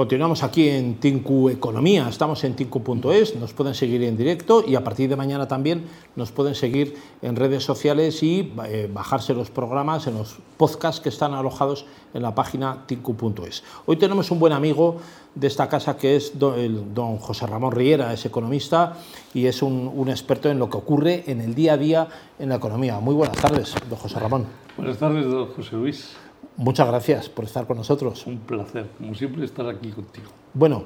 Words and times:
Continuamos 0.00 0.42
aquí 0.42 0.66
en 0.66 0.94
Tinku 0.94 1.50
Economía, 1.50 2.08
estamos 2.08 2.42
en 2.44 2.56
tinku.es, 2.56 3.36
nos 3.36 3.52
pueden 3.52 3.74
seguir 3.74 4.02
en 4.04 4.16
directo 4.16 4.64
y 4.66 4.74
a 4.74 4.82
partir 4.82 5.10
de 5.10 5.14
mañana 5.14 5.46
también 5.46 5.84
nos 6.16 6.32
pueden 6.32 6.54
seguir 6.54 6.94
en 7.20 7.36
redes 7.36 7.64
sociales 7.64 8.22
y 8.22 8.50
eh, 8.64 8.88
bajarse 8.90 9.34
los 9.34 9.50
programas 9.50 10.06
en 10.06 10.14
los 10.14 10.38
podcasts 10.56 11.02
que 11.02 11.10
están 11.10 11.34
alojados 11.34 11.84
en 12.14 12.22
la 12.22 12.34
página 12.34 12.84
tinku.es. 12.86 13.62
Hoy 13.84 13.96
tenemos 13.96 14.30
un 14.30 14.38
buen 14.38 14.54
amigo 14.54 14.96
de 15.34 15.46
esta 15.46 15.68
casa 15.68 15.98
que 15.98 16.16
es 16.16 16.38
don, 16.38 16.58
el, 16.58 16.94
don 16.94 17.18
José 17.18 17.46
Ramón 17.46 17.72
Riera, 17.72 18.14
es 18.14 18.24
economista 18.24 18.96
y 19.34 19.44
es 19.44 19.60
un, 19.60 19.92
un 19.94 20.08
experto 20.08 20.48
en 20.48 20.58
lo 20.58 20.70
que 20.70 20.78
ocurre 20.78 21.24
en 21.26 21.42
el 21.42 21.54
día 21.54 21.74
a 21.74 21.76
día 21.76 22.08
en 22.38 22.48
la 22.48 22.54
economía. 22.54 22.98
Muy 23.00 23.14
buenas 23.14 23.36
tardes, 23.36 23.74
don 23.90 23.98
José 23.98 24.18
Ramón. 24.18 24.46
Buenas 24.78 24.96
tardes, 24.96 25.26
don 25.26 25.48
José 25.48 25.76
Luis. 25.76 26.16
Muchas 26.56 26.86
gracias 26.86 27.28
por 27.28 27.44
estar 27.44 27.66
con 27.66 27.78
nosotros. 27.78 28.26
Un 28.26 28.38
placer, 28.38 28.86
como 28.98 29.14
siempre, 29.14 29.44
estar 29.44 29.68
aquí 29.68 29.90
contigo. 29.90 30.28
Bueno, 30.52 30.84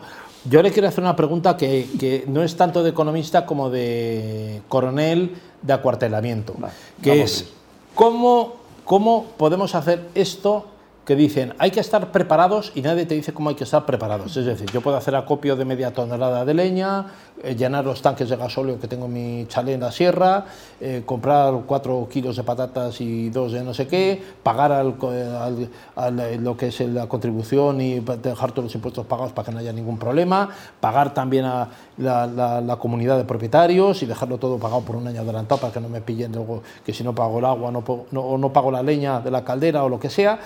yo 0.48 0.62
le 0.62 0.70
quiero 0.70 0.88
hacer 0.88 1.02
una 1.02 1.16
pregunta 1.16 1.56
que, 1.56 1.88
que 1.98 2.24
no 2.28 2.42
es 2.42 2.56
tanto 2.56 2.82
de 2.82 2.90
economista 2.90 3.46
como 3.46 3.70
de 3.70 4.62
coronel 4.68 5.34
de 5.62 5.72
acuartelamiento, 5.72 6.54
Vale, 6.58 6.74
que 7.02 7.22
es 7.22 7.52
¿cómo, 7.94 8.54
cómo 8.84 9.26
podemos 9.36 9.74
hacer 9.74 10.08
esto 10.14 10.66
que 11.04 11.14
dicen 11.16 11.54
hay 11.58 11.70
que 11.70 11.80
estar 11.80 12.10
preparados 12.12 12.72
y 12.74 12.80
nadie 12.82 13.04
te 13.06 13.14
dice 13.14 13.34
cómo 13.34 13.50
hay 13.50 13.54
que 13.54 13.64
estar 13.64 13.84
preparados. 13.84 14.36
Es 14.36 14.46
decir, 14.46 14.70
yo 14.72 14.80
puedo 14.80 14.96
hacer 14.96 15.14
acopio 15.14 15.54
de 15.54 15.64
media 15.64 15.92
tonelada 15.92 16.44
de 16.44 16.54
leña, 16.54 17.06
eh, 17.42 17.54
llenar 17.54 17.84
los 17.84 18.00
tanques 18.00 18.28
de 18.30 18.36
gasóleo 18.36 18.80
que 18.80 18.88
tengo 18.88 19.04
en 19.06 19.12
mi 19.12 19.46
chalet 19.46 19.74
en 19.74 19.80
la 19.82 19.92
sierra, 19.92 20.46
eh, 20.80 21.02
comprar 21.04 21.52
cuatro 21.66 22.08
kilos 22.10 22.36
de 22.36 22.42
patatas 22.42 23.00
y 23.02 23.28
dos 23.30 23.52
de 23.52 23.62
no 23.62 23.74
sé 23.74 23.86
qué, 23.86 24.22
pagar 24.42 24.72
al, 24.72 24.94
al- 25.38 25.68
al- 25.96 26.20
eh, 26.20 26.38
lo 26.38 26.56
que 26.56 26.68
es 26.68 26.80
la 26.80 27.06
contribución 27.06 27.80
y 27.80 28.00
dejar 28.00 28.52
todos 28.52 28.64
los 28.64 28.74
impuestos 28.74 29.04
pagados 29.06 29.32
para 29.32 29.46
que 29.46 29.52
no 29.52 29.58
haya 29.58 29.72
ningún 29.72 29.98
problema, 29.98 30.48
pagar 30.80 31.12
también 31.12 31.44
a 31.44 31.68
la, 31.98 32.78
comunidad 32.80 33.16
de 33.18 33.24
propietarios 33.24 34.02
y 34.02 34.06
dejarlo 34.06 34.38
todo 34.38 34.58
pagado 34.58 34.80
por 34.82 34.96
un 34.96 35.06
año 35.06 35.20
adelantado 35.20 35.60
para 35.60 35.72
que 35.72 35.80
no 35.80 35.88
me 35.88 36.00
pillen 36.00 36.32
luego 36.32 36.62
que 36.84 36.92
si 36.92 37.04
no 37.04 37.14
pago 37.14 37.38
el 37.40 37.44
agua 37.44 37.68
o 37.68 38.38
no 38.38 38.52
pago 38.52 38.70
la 38.70 38.82
leña 38.82 39.20
de 39.20 39.30
la 39.30 39.44
caldera 39.44 39.84
o 39.84 39.88
lo 39.88 40.00
que 40.00 40.08
sea. 40.10 40.38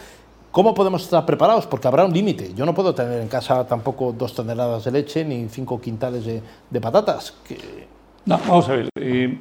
¿Cómo 0.59 0.75
podemos 0.75 1.03
estar 1.05 1.25
preparados? 1.25 1.69
Porque 1.69 1.87
habrá 1.87 2.05
un 2.05 2.13
límite. 2.13 2.53
Yo 2.53 2.67
no 2.67 2.75
puedo 2.75 2.93
tener 2.93 3.21
en 3.23 3.29
casa 3.29 3.65
tampoco 3.65 4.13
dos 4.13 4.35
toneladas 4.35 4.83
de 4.83 4.91
leche 4.91 5.25
ni 5.25 5.49
cinco 5.49 5.81
quintales 5.81 6.25
de, 6.25 6.43
de 6.69 6.81
patatas. 6.81 7.33
que- 7.47 7.87
No, 8.27 8.39
vamos 8.39 8.69
a 8.69 8.73
ver, 8.73 8.89
eh, 8.97 9.39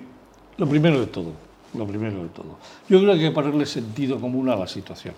lo 0.58 0.68
primero 0.70 1.00
de 1.00 1.08
todo, 1.08 1.32
lo 1.74 1.88
primero 1.88 2.22
de 2.22 2.30
todo. 2.30 2.60
Yo 2.88 3.00
creo 3.00 3.14
que 3.16 3.20
hay 3.22 3.30
que 3.30 3.32
ponerle 3.32 3.66
sentido 3.66 4.22
común 4.22 4.48
a 4.50 4.56
la 4.56 4.68
situación. 4.68 5.16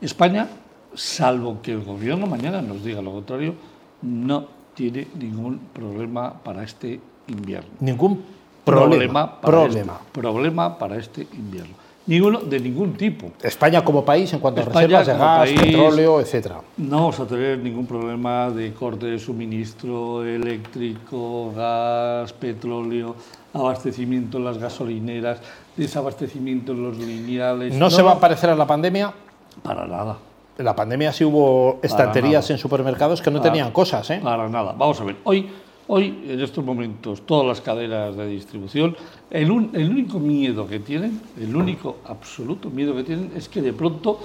España, 0.00 0.48
salvo 0.94 1.60
que 1.60 1.72
el 1.72 1.84
gobierno 1.84 2.26
mañana 2.26 2.62
nos 2.62 2.82
diga 2.82 3.02
lo 3.02 3.12
contrario, 3.12 3.56
no 4.00 4.46
tiene 4.72 5.06
ningún 5.18 5.58
problema 5.74 6.32
para 6.32 6.62
este 6.64 6.98
invierno. 7.28 7.68
Ningún 7.80 8.24
problema. 8.64 9.38
para 9.38 9.64
problema. 9.64 9.98
este- 10.00 10.18
problema 10.18 10.78
para 10.78 10.96
este 10.96 11.26
invierno. 11.34 11.74
Ninguno, 12.06 12.38
de 12.40 12.60
ningún 12.60 12.92
tipo. 12.94 13.32
España 13.42 13.84
como 13.84 14.04
país 14.04 14.32
en 14.32 14.38
cuanto 14.38 14.60
España 14.60 14.98
a 14.98 15.00
reservas 15.00 15.06
de 15.06 15.12
gas, 15.12 15.38
país- 15.38 15.60
petróleo, 15.60 16.20
etcétera. 16.20 16.60
No 16.76 16.96
vamos 16.98 17.18
a 17.18 17.26
tener 17.26 17.58
ningún 17.58 17.84
problema 17.86 18.48
de 18.50 18.72
corte 18.74 19.06
de 19.06 19.18
suministro 19.18 20.24
eléctrico, 20.24 21.52
gas, 21.54 22.32
petróleo, 22.32 23.16
abastecimiento 23.52 24.38
en 24.38 24.44
las 24.44 24.58
gasolineras, 24.58 25.40
desabastecimiento 25.76 26.72
en 26.72 26.82
los 26.84 26.96
lineales. 26.96 27.74
¿No, 27.74 27.90
se 27.90 28.02
va 28.02 28.12
a 28.12 28.20
parecer 28.20 28.50
a 28.50 28.54
la 28.56 28.66
pandemia? 28.66 29.12
Para 29.62 29.86
nada, 29.86 30.16
En 30.58 30.64
la 30.64 30.74
pandemia 30.76 31.12
sí 31.12 31.22
hubo 31.24 31.80
estanterías 31.82 32.48
en 32.50 32.56
supermercados 32.58 33.20
que 33.20 33.30
no 33.30 33.40
Para- 33.40 33.50
tenían 33.52 33.72
cosas. 33.72 34.08
¿eh? 34.10 34.20
para 34.22 34.48
nada. 34.48 34.72
Vamos 34.78 34.98
a 35.00 35.04
ver, 35.04 35.16
hoy, 35.24 35.48
hoy 35.88 36.24
en 36.28 36.40
estos 36.40 36.64
momentos, 36.64 37.22
todas 37.22 37.46
las 37.46 37.60
cadenas 37.60 38.16
de 38.16 38.26
distribución, 38.26 38.96
el, 39.30 39.50
único 39.50 40.18
miedo 40.18 40.66
que 40.66 40.80
tienen, 40.80 41.20
el 41.40 41.54
único 41.54 41.98
absoluto 42.04 42.70
miedo 42.70 42.94
que 42.94 43.04
tienen 43.04 43.32
es 43.34 43.48
que 43.48 43.62
de 43.62 43.72
pronto 43.72 44.18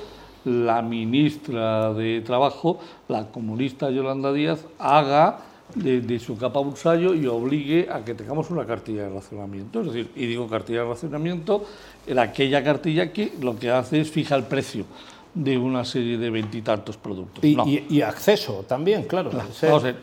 la 0.46 0.82
ministra 0.82 1.94
de 1.94 2.22
Trabajo, 2.22 2.80
la 3.08 3.28
comunista 3.28 3.92
Yolanda 3.92 4.34
Díaz, 4.34 4.66
haga 4.80 5.40
de, 5.76 6.20
su 6.20 6.38
capa 6.38 6.60
un 6.60 6.76
sallo 6.76 7.14
y 7.14 7.28
obligue 7.28 7.88
a 7.90 8.04
que 8.04 8.14
tengamos 8.14 8.50
una 8.50 8.66
cartilla 8.66 9.04
de 9.04 9.10
racionamiento. 9.10 9.82
Es 9.82 9.88
decir, 9.88 10.12
y 10.16 10.26
digo 10.26 10.48
cartilla 10.48 10.82
de 10.82 10.90
racionamiento, 10.90 11.64
era 12.08 12.24
aquella 12.24 12.64
cartilla 12.64 13.14
que 13.14 13.34
lo 13.40 13.58
que 13.58 13.70
hace 13.70 14.02
es 14.02 14.12
fija 14.12 14.36
el 14.36 14.44
precio 14.44 14.86
de 15.34 15.58
una 15.58 15.86
serie 15.86 16.18
de 16.18 16.30
veintitantos 16.30 16.98
productos. 16.98 17.44
Y, 17.44 17.56
No. 17.56 17.66
y- 17.68 17.86
y 17.90 18.02
acceso 18.02 18.66
también, 18.68 19.04
claro. 19.04 19.30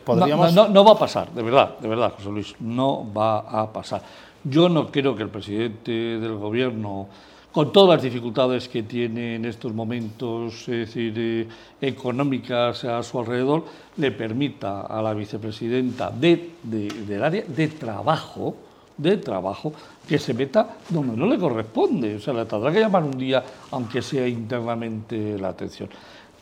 Podríamos- 0.03 0.53
no 0.69 0.83
va 0.83 0.91
a 0.93 0.97
pasar, 0.99 1.31
de 1.31 1.43
verdad, 1.43 1.77
de 1.79 1.87
verdad, 1.87 2.13
José 2.17 2.29
Luis, 2.29 2.55
no 2.59 3.05
va 3.13 3.39
a 3.39 3.71
pasar. 3.71 4.01
Yo 4.43 4.69
no 4.69 4.87
creo 4.91 5.15
que 5.15 5.23
el 5.23 5.29
presidente 5.29 5.91
del 5.91 6.35
gobierno, 6.35 7.07
con 7.51 7.71
todas 7.73 7.95
las 7.97 8.03
dificultades 8.03 8.69
que 8.69 8.83
tiene 8.83 9.35
en 9.35 9.45
estos 9.45 9.73
momentos, 9.73 10.61
es 10.69 10.87
decir, 10.87 11.13
eh, 11.17 11.47
económicas 11.81 12.83
a 12.85 13.03
su 13.03 13.19
alrededor, 13.19 13.65
le 13.97 14.11
permita 14.11 14.81
a 14.81 15.01
la 15.01 15.13
vicepresidenta 15.13 16.09
de, 16.11 16.51
de- 16.63 16.87
del 17.07 17.23
área 17.23 17.43
de 17.47 17.67
trabajo, 17.67 18.55
de 18.99 19.17
trabajo, 19.17 19.71
que 20.07 20.19
se 20.19 20.33
meta 20.33 20.77
donde 20.89 21.15
no 21.15 21.25
le 21.25 21.37
corresponde. 21.39 22.15
O 22.15 22.19
sea, 22.19 22.33
le 22.33 22.45
tendrá 22.45 22.71
que 22.71 22.79
llamar 22.79 23.03
un 23.03 23.17
día, 23.17 23.43
aunque 23.71 24.01
sea 24.01 24.27
internamente, 24.27 25.37
la 25.39 25.49
atención. 25.49 25.89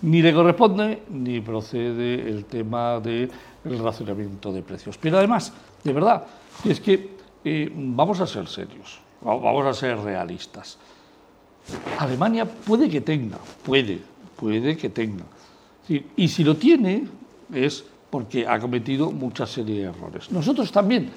Ni 0.02 0.22
le 0.22 0.34
corresponde 0.34 1.04
ni 1.10 1.40
procede 1.42 2.30
el 2.30 2.46
tema 2.46 3.00
del 3.00 3.32
racionamiento 3.64 4.52
de 4.52 4.62
precios. 4.62 4.98
Pero 4.98 5.18
además, 5.18 5.54
de 5.84 5.94
verdad, 5.94 6.24
es 6.66 6.80
que 6.80 7.18
eh, 7.44 7.72
vamos 7.74 8.20
a 8.20 8.28
ser 8.28 8.48
serios, 8.48 9.00
va- 9.26 9.36
vamos 9.36 9.66
a 9.66 9.74
ser 9.74 9.98
realistas. 10.00 10.78
Alemania 12.00 12.46
puede 12.46 12.90
que 12.90 13.02
tenga, 13.02 13.38
puede, 13.64 14.00
puede 14.36 14.78
que 14.78 14.90
tenga. 14.90 15.24
Y 16.16 16.28
si 16.28 16.44
lo 16.44 16.56
tiene 16.58 17.08
es 17.54 17.84
porque 18.10 18.46
ha 18.48 18.60
cometido 18.60 19.12
mucha 19.12 19.46
serie 19.46 19.82
de 19.82 19.90
errores. 19.90 20.32
Nosotros 20.32 20.72
también. 20.72 21.10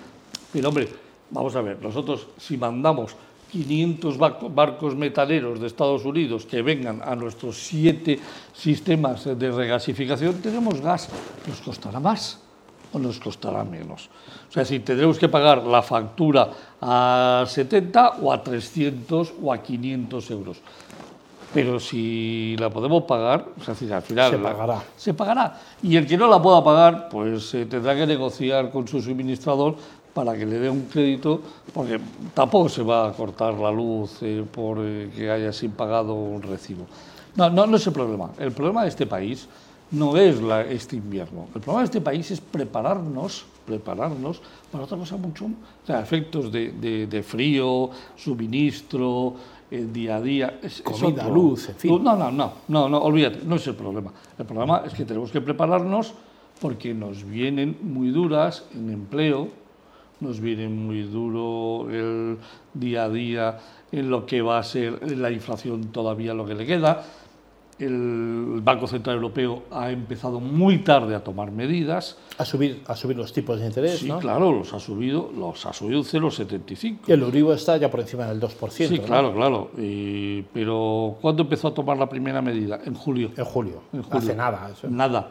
Pero 0.53 0.69
hombre, 0.69 0.89
vamos 1.31 1.55
a 1.57 1.61
ver, 1.63 1.81
nosotros 1.83 2.27
si 2.39 2.57
mandamos 2.57 3.15
500 3.51 4.17
barco- 4.19 4.49
barcos 4.49 4.95
metaleros 4.95 5.59
de 5.61 5.67
Estados 5.67 6.05
Unidos 6.05 6.47
que 6.47 6.63
vengan 6.63 7.03
a 7.05 7.17
nuestros 7.17 7.57
siete 7.57 8.19
sistemas 8.55 9.25
de 9.25 9.51
regasificación, 9.51 10.41
tenemos 10.41 10.81
gas, 10.81 11.09
nos 11.49 11.61
costará 11.61 11.99
más 11.99 12.39
o 12.93 12.99
nos 12.99 13.19
costará 13.19 13.63
menos. 13.65 14.09
O 14.49 14.53
sea, 14.53 14.65
si 14.65 14.81
tendremos 14.81 15.19
que 15.19 15.29
pagar 15.29 15.63
la 15.65 15.83
factura 15.83 16.51
a 16.81 17.45
70 17.47 18.19
o 18.23 18.33
a 18.33 18.43
300 18.43 19.35
o 19.43 19.53
a 19.53 19.59
500 19.63 20.31
euros. 20.31 20.59
Pero 21.53 21.81
si 21.81 22.55
la 22.61 22.71
podemos 22.71 23.03
pagar, 23.05 23.45
o 23.61 23.65
sea, 23.65 23.75
si 23.75 23.91
al 23.91 24.03
final 24.03 24.31
Se 24.31 24.39
la- 24.39 24.53
pagará. 24.53 24.83
se 24.97 25.15
pagará. 25.15 25.61
Y 25.83 25.97
el 25.97 26.07
que 26.07 26.17
no 26.17 26.29
la 26.29 26.41
pueda 26.41 26.63
pagar, 26.63 27.09
pues 27.09 27.53
eh, 27.55 27.67
tendrá 27.67 27.97
que 27.97 28.07
negociar 28.07 28.71
con 28.71 28.87
su 28.87 29.03
suministrador 29.03 29.75
para 30.15 30.37
que 30.37 30.45
le 30.47 30.59
dé 30.59 30.69
un 30.71 30.83
crédito, 30.87 31.41
porque 31.73 32.01
tampoco 32.35 32.69
se 32.69 32.83
va 32.83 33.09
a 33.09 33.13
cortar 33.13 33.55
la 33.55 33.71
luz 33.71 34.19
eh, 34.23 34.45
por 34.51 34.79
eh, 34.81 35.11
que 35.15 35.31
haya 35.31 35.53
sin 35.53 35.71
pagado 35.73 36.15
un 36.15 36.43
recibo. 36.43 36.85
No, 37.37 37.49
no, 37.49 37.67
no 37.67 37.77
es 37.77 37.87
el 37.87 37.93
problema. 37.93 38.31
El 38.39 38.53
problema 38.53 38.83
de 38.83 38.89
este 38.89 39.07
país 39.07 39.47
no 39.93 40.17
es 40.17 40.41
la- 40.43 40.63
este 40.63 40.97
invierno. 40.97 41.47
El 41.55 41.61
problema 41.61 41.81
de 41.81 41.85
este 41.87 42.01
país 42.01 42.31
es 42.31 42.41
prepararnos, 42.41 43.45
prepararnos 43.67 44.41
para 44.71 44.85
otra 44.85 44.99
cosa 44.99 45.17
mucho, 45.17 45.45
o 45.47 45.87
sea, 45.87 46.01
efectos 46.01 46.51
de, 46.51 46.73
de- 46.73 47.07
de 47.07 47.23
frío, 47.23 47.91
suministro, 48.17 49.35
el 49.71 49.93
día 49.93 50.17
a 50.17 50.21
día. 50.21 50.59
Es, 50.63 50.83
Comida, 50.83 51.29
luz, 51.29 51.69
en 51.69 51.75
fin. 51.77 52.03
No, 52.03 52.17
no, 52.17 52.31
no, 52.33 52.53
no, 52.69 52.89
no, 52.89 52.99
olvídate, 52.99 53.41
no 53.45 53.55
es 53.57 53.67
el 53.69 53.75
problema. 53.77 54.11
El 54.39 54.45
problema 54.45 54.83
es 54.85 54.93
que 54.95 55.05
tenemos 55.05 55.31
que 55.31 55.41
prepararnos 55.41 56.15
porque 56.61 56.93
nos 56.93 57.23
vienen 57.25 57.77
muy 57.81 58.11
duras 58.11 58.65
en 58.75 58.91
empleo, 58.91 59.49
nos 60.21 60.41
viene 60.41 60.69
muy 60.69 61.03
duro 61.03 61.89
el 61.91 62.39
día 62.75 63.05
a 63.05 63.09
día 63.09 63.59
en 63.93 64.11
lo 64.11 64.27
que 64.27 64.43
va 64.43 64.59
a 64.59 64.63
ser 64.63 65.17
la 65.17 65.31
inflación 65.31 65.87
todavía 65.93 66.35
lo 66.35 66.45
que 66.47 66.55
le 66.55 66.67
queda. 66.67 67.05
El 67.79 68.61
Banco 68.63 68.87
Central 68.87 69.17
Europeo 69.17 69.63
ha 69.71 69.91
empezado 69.91 70.39
muy 70.39 70.79
tarde 70.85 71.15
a 71.15 71.25
tomar 71.25 71.51
medidas. 71.51 72.19
a 72.37 72.45
subir, 72.45 72.83
a 72.87 72.95
subir 72.95 73.17
los 73.17 73.33
tipos 73.33 73.59
de 73.59 73.67
interés, 73.67 74.01
Sí, 74.01 74.09
¿no? 74.09 74.19
claro, 74.19 74.53
los 74.53 74.73
ha 74.75 74.79
subido, 74.81 75.31
los 75.35 75.65
ha 75.65 75.73
subido 75.73 76.01
un 76.01 76.05
0,75. 76.05 76.99
Y 77.09 77.13
el 77.13 77.23
Euribor 77.23 77.55
está 77.55 77.79
ya 77.79 77.91
por 77.91 78.01
encima 78.01 78.27
del 78.27 78.39
2%. 78.39 78.71
Sí, 78.71 78.99
¿no? 78.99 79.05
claro, 79.05 79.35
claro. 79.35 79.71
Y- 79.79 80.43
pero 80.53 81.17
¿cuándo 81.23 81.43
empezó 81.43 81.69
a 81.69 81.75
tomar 81.75 81.97
la 81.97 82.07
primera 82.09 82.43
medida? 82.43 82.81
En 82.85 82.93
julio. 82.95 83.31
En 83.35 83.45
julio. 83.47 83.83
En 83.95 84.03
julio. 84.03 84.19
Hace 84.19 84.35
nada. 84.35 84.71
eso. 84.73 84.89
Nada. 84.91 85.31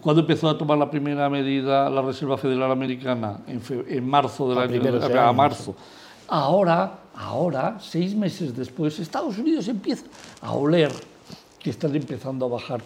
¿Cuándo 0.00 0.20
empezó 0.20 0.48
a 0.48 0.56
tomar 0.56 0.78
la 0.78 0.88
primera 0.90 1.28
medida 1.28 1.90
la 1.90 2.02
Reserva 2.02 2.36
Federal 2.38 2.70
Americana? 2.70 3.40
En, 3.48 3.60
fe- 3.60 3.84
en 3.88 4.08
marzo 4.08 4.48
del 4.48 4.58
A 4.58 4.62
año 4.62 4.80
de 4.80 5.18
a 5.18 5.32
marzo. 5.32 5.74
Ahora, 6.28 6.98
ahora, 7.16 7.76
seis 7.80 8.14
meses 8.14 8.56
después, 8.56 8.98
Estados 9.00 9.36
Unidos 9.38 9.66
empieza 9.68 10.06
a 10.40 10.52
oler 10.52 10.92
que 11.58 11.70
están 11.70 11.94
empezando 11.96 12.46
a 12.46 12.48
bajar, 12.48 12.80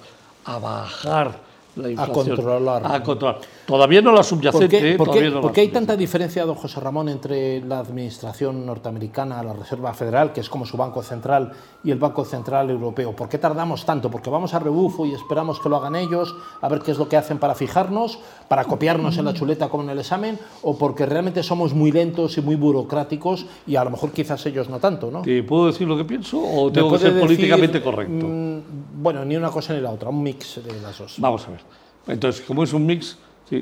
a 0.45 0.59
bajar 0.59 1.39
la 1.77 1.91
inflación. 1.91 2.11
A 2.11 2.37
controlar. 2.37 2.83
A 2.85 3.03
controlar. 3.03 3.41
Todavía 3.67 4.01
no 4.01 4.13
la 4.13 4.23
subyacente. 4.23 4.97
¿Por 4.97 5.11
qué, 5.11 5.31
no 5.31 5.41
¿por 5.41 5.53
qué 5.53 5.63
hay 5.63 5.69
tanta 5.69 5.97
diferencia, 5.97 6.45
don 6.45 6.55
José 6.55 6.81
Ramón, 6.81 7.09
entre 7.09 7.61
la 7.61 7.81
administración 7.81 8.65
norteamericana, 8.65 9.43
la 9.43 9.53
Reserva 9.53 9.93
Federal, 9.93 10.33
que 10.33 10.41
es 10.41 10.49
como 10.49 10.65
su 10.65 10.77
banco 10.77 11.03
central, 11.03 11.53
y 11.85 11.91
el 11.91 11.99
Banco 11.99 12.25
Central 12.25 12.71
Europeo? 12.71 13.15
¿Por 13.15 13.29
qué 13.29 13.39
tardamos 13.39 13.85
tanto? 13.85 14.11
¿Porque 14.11 14.31
vamos 14.31 14.55
a 14.55 14.59
rebufo 14.59 15.05
y 15.07 15.13
esperamos 15.13 15.61
que 15.61 15.69
lo 15.69 15.77
hagan 15.77 15.97
ellos, 15.97 16.35
a 16.61 16.69
ver 16.69 16.81
qué 16.81 16.93
es 16.93 16.99
lo 16.99 17.09
que 17.09 17.17
hacen 17.17 17.39
para 17.39 17.55
fijarnos, 17.55 18.19
para 18.49 18.65
copiarnos 18.65 19.19
en 19.19 19.25
la 19.25 19.35
chuleta 19.35 19.69
como 19.69 19.83
en 19.83 19.91
el 19.91 19.99
examen? 19.99 20.39
¿O 20.63 20.79
porque 20.79 21.07
realmente 21.07 21.43
somos 21.43 21.75
muy 21.75 21.93
lentos 21.93 22.39
y 22.39 22.41
muy 22.41 22.57
burocráticos 22.57 23.47
y 23.67 23.77
a 23.77 23.85
lo 23.85 23.91
mejor 23.91 24.13
quizás 24.13 24.45
ellos 24.47 24.69
no 24.69 24.79
tanto? 24.79 25.11
¿no? 25.11 25.23
¿Te 25.23 25.43
puedo 25.43 25.67
decir 25.67 25.89
lo 25.89 25.97
que 25.97 26.05
pienso 26.05 26.41
o 26.41 26.71
tengo 26.71 26.93
que 26.93 26.99
ser 26.99 27.19
políticamente 27.19 27.83
correcto? 27.83 28.27
Mm, 28.27 29.03
bueno, 29.03 29.25
ni 29.25 29.37
una 29.37 29.51
cosa 29.51 29.75
ni 29.75 29.81
la 29.81 29.91
otra, 29.91 30.09
un 30.09 30.23
mix 30.23 30.63
de 30.65 30.81
las 30.81 30.99
dos. 30.99 31.17
Vamos 31.19 31.47
a 31.47 31.51
ver. 31.51 31.66
Entonces, 32.07 32.45
como 32.47 32.63
es 32.63 32.73
un 32.73 32.87
mix, 32.87 33.19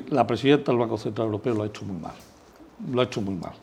la 0.09 0.25
presidenta 0.25 0.71
del 0.71 0.79
Banco 0.79 0.97
Central 0.97 1.27
Europeo 1.27 1.53
lo 1.53 1.63
ha 1.63 1.67
hecho 1.67 1.85
muy 1.85 1.99
mal. 1.99 2.13
Lo 2.91 3.01
ha 3.01 3.05
hecho 3.05 3.21
muy 3.21 3.35
mal. 3.35 3.53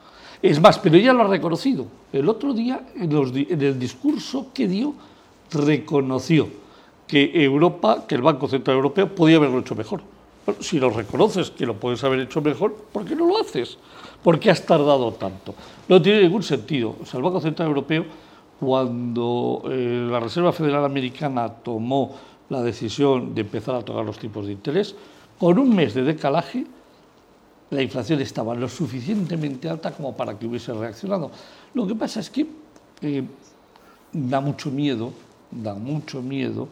Es 0.41 0.61
más, 0.61 0.79
pero 0.79 0.97
ella 0.97 1.13
lo 1.13 1.23
ha 1.23 1.29
reconocido. 1.29 1.87
El 2.13 2.29
otro 2.29 2.53
día, 2.53 2.89
en, 2.97 3.63
el 3.63 3.79
discurso 3.79 4.49
que 4.53 4.67
dio, 4.67 4.95
reconoció 5.53 6.49
que 7.07 7.45
Europa, 7.45 8.05
que 8.09 8.17
el 8.17 8.23
Banco 8.23 8.49
Central 8.49 8.77
Europeo 8.77 9.15
podía 9.15 9.37
haberlo 9.37 9.61
hecho 9.61 9.75
mejor. 9.75 10.03
si 10.59 10.81
lo 10.81 10.91
reconoces 10.91 11.51
que 11.51 11.65
lo 11.65 11.75
puedes 11.75 12.03
haber 12.03 12.21
hecho 12.21 12.41
mejor, 12.41 12.75
¿por 12.93 13.05
qué 13.05 13.15
no 13.15 13.27
lo 13.27 13.41
haces? 13.41 13.79
¿Por 14.23 14.41
qué 14.41 14.51
has 14.51 14.67
tardado 14.67 15.13
tanto? 15.13 15.55
No 15.89 16.03
tiene 16.03 16.23
ningún 16.23 16.43
sentido. 16.43 16.97
O 17.01 17.07
sea, 17.07 17.19
el 17.19 17.25
Banco 17.25 17.41
Central 17.41 17.69
Europeo, 17.69 18.05
cuando 18.59 19.63
eh, 19.71 20.09
la 20.11 20.19
Reserva 20.19 20.53
Federal 20.53 20.85
Americana 20.85 21.49
tomó 21.49 22.17
la 22.49 22.63
decisión 22.63 23.35
de 23.35 23.43
empezar 23.43 23.75
a 23.75 23.85
tocar 23.85 24.05
los 24.05 24.19
tipos 24.19 24.47
de 24.47 24.53
interés, 24.53 24.95
con 25.39 25.59
un 25.59 25.75
mes 25.75 25.95
de 25.95 26.03
decalaje, 26.03 26.67
la 27.71 27.83
inflación 27.83 28.21
estaba 28.21 28.55
lo 28.55 28.69
suficientemente 28.69 29.69
alta 29.69 29.93
como 29.93 30.15
para 30.15 30.39
que 30.39 30.47
hubiese 30.47 30.73
reaccionado. 30.75 31.31
Lo 31.73 31.87
que 31.87 31.95
pasa 31.95 32.21
es 32.21 32.29
que 32.29 32.47
eh, 33.01 33.25
da 34.13 34.41
mucho 34.41 34.71
miedo, 34.71 35.13
da 35.51 35.75
mucho 35.75 36.21
miedo 36.21 36.69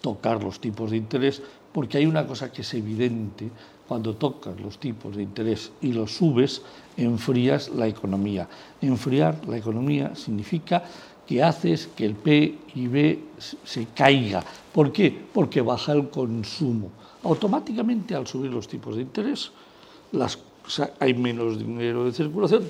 tocar 0.00 0.42
los 0.44 0.60
tipos 0.60 0.90
de 0.90 0.98
interés, 0.98 1.42
porque 1.72 1.96
hay 1.96 2.06
una 2.06 2.26
cosa 2.26 2.52
que 2.52 2.60
es 2.60 2.74
evidente, 2.74 3.50
cuando 3.88 4.14
tocas 4.14 4.58
los 4.60 4.78
tipos 4.78 5.16
de 5.16 5.22
interés 5.22 5.72
y 5.80 5.92
los 5.92 6.16
subes, 6.16 6.62
enfrías 6.96 7.68
la 7.68 7.86
economía. 7.86 8.48
Enfriar 8.80 9.46
la 9.46 9.56
economía 9.56 10.14
significa 10.14 10.84
que 11.26 11.42
haces 11.42 11.88
que 11.94 12.04
el 12.04 12.14
PIB 12.14 13.18
se 13.64 13.86
caiga. 13.94 14.44
¿Por 14.72 14.92
qué? 14.92 15.24
Porque 15.32 15.60
baja 15.60 15.92
el 15.92 16.08
consumo 16.08 16.90
automáticamente 17.24 18.14
al 18.14 18.26
subir 18.26 18.52
los 18.52 18.68
tipos 18.68 18.96
de 18.96 19.02
interés, 19.02 19.50
hay 21.00 21.14
menos 21.14 21.58
dinero 21.58 22.04
de 22.04 22.12
circulación, 22.12 22.64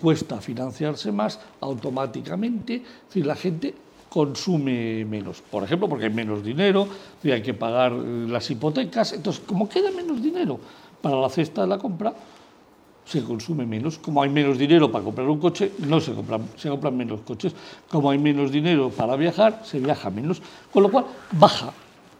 cuesta 0.00 0.40
financiarse 0.40 1.12
más, 1.12 1.38
automáticamente 1.60 2.82
la 3.14 3.36
gente 3.36 3.74
consume 4.08 5.04
menos. 5.04 5.42
Por 5.42 5.64
ejemplo, 5.64 5.88
porque 5.88 6.06
hay 6.06 6.12
menos 6.12 6.42
dinero, 6.42 6.88
hay 7.24 7.42
que 7.42 7.54
pagar 7.54 7.92
eh, 7.92 8.26
las 8.28 8.50
hipotecas, 8.50 9.12
entonces 9.12 9.42
como 9.46 9.68
queda 9.68 9.90
menos 9.90 10.22
dinero 10.22 10.58
para 11.02 11.16
la 11.16 11.28
cesta 11.28 11.62
de 11.62 11.68
la 11.68 11.78
compra, 11.78 12.14
se 13.04 13.22
consume 13.22 13.64
menos. 13.64 13.98
Como 13.98 14.22
hay 14.22 14.30
menos 14.30 14.58
dinero 14.58 14.90
para 14.90 15.04
comprar 15.04 15.28
un 15.28 15.38
coche, 15.38 15.72
no 15.86 16.00
se 16.00 16.12
compran, 16.12 16.48
se 16.56 16.68
compran 16.68 16.96
menos 16.96 17.20
coches. 17.20 17.54
Como 17.88 18.10
hay 18.10 18.18
menos 18.18 18.50
dinero 18.50 18.90
para 18.90 19.14
viajar, 19.16 19.62
se 19.64 19.78
viaja 19.78 20.10
menos. 20.10 20.42
Con 20.72 20.82
lo 20.82 20.90
cual 20.90 21.06
baja 21.32 21.72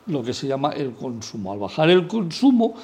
lo 0.07 0.23
que 0.23 0.33
se 0.33 0.47
llama 0.47 0.71
el 0.71 0.93
consumo. 0.93 1.53
Al 1.53 1.59
bajar 1.59 1.91
el 1.91 2.07
consumo, 2.07 2.75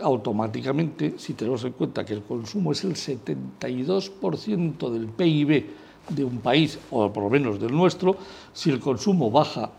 automáticamente, 0.00 1.14
si 1.18 1.34
tenemos 1.34 1.64
en 1.64 1.72
cuenta 1.72 2.04
que 2.04 2.14
el 2.14 2.22
consumo 2.22 2.70
es 2.72 2.84
el 2.84 2.94
72% 2.94 4.90
del 4.90 5.06
PIB 5.08 5.66
de 6.08 6.24
un 6.24 6.38
país, 6.38 6.78
o 6.90 7.12
por 7.12 7.24
lo 7.24 7.30
menos 7.30 7.60
del 7.60 7.72
nuestro, 7.72 8.16
si 8.52 8.70
el 8.70 8.80
consumo 8.80 9.30
baja 9.30 9.70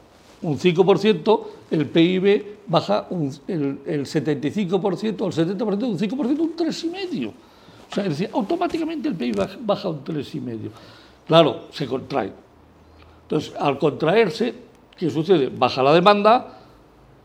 un 0.42 0.60
5%, 0.60 1.42
el 1.72 1.88
PIB 1.88 2.46
baja 2.68 3.08
el, 3.48 4.06
75% 4.06 5.22
o 5.22 5.28
el 5.28 5.34
70%, 5.34 5.84
un 5.84 5.98
5%, 5.98 6.40
un 6.40 6.56
3,5%. 6.56 7.28
O 7.30 7.96
sea, 7.96 8.04
es 8.04 8.10
decir, 8.10 8.30
automáticamente 8.34 9.08
el 9.08 9.16
PIB 9.16 9.60
baja 9.62 9.90
un 9.90 10.04
3,5%. 10.04 10.70
Claro, 11.28 11.62
se 11.72 11.88
contrae. 11.88 12.32
Entonces, 13.24 13.54
al 13.58 13.78
contraerse, 13.78 14.54
¿qué 14.98 15.10
sucede? 15.10 15.50
Baja 15.50 15.82
la 15.82 15.94
demanda, 15.94 16.60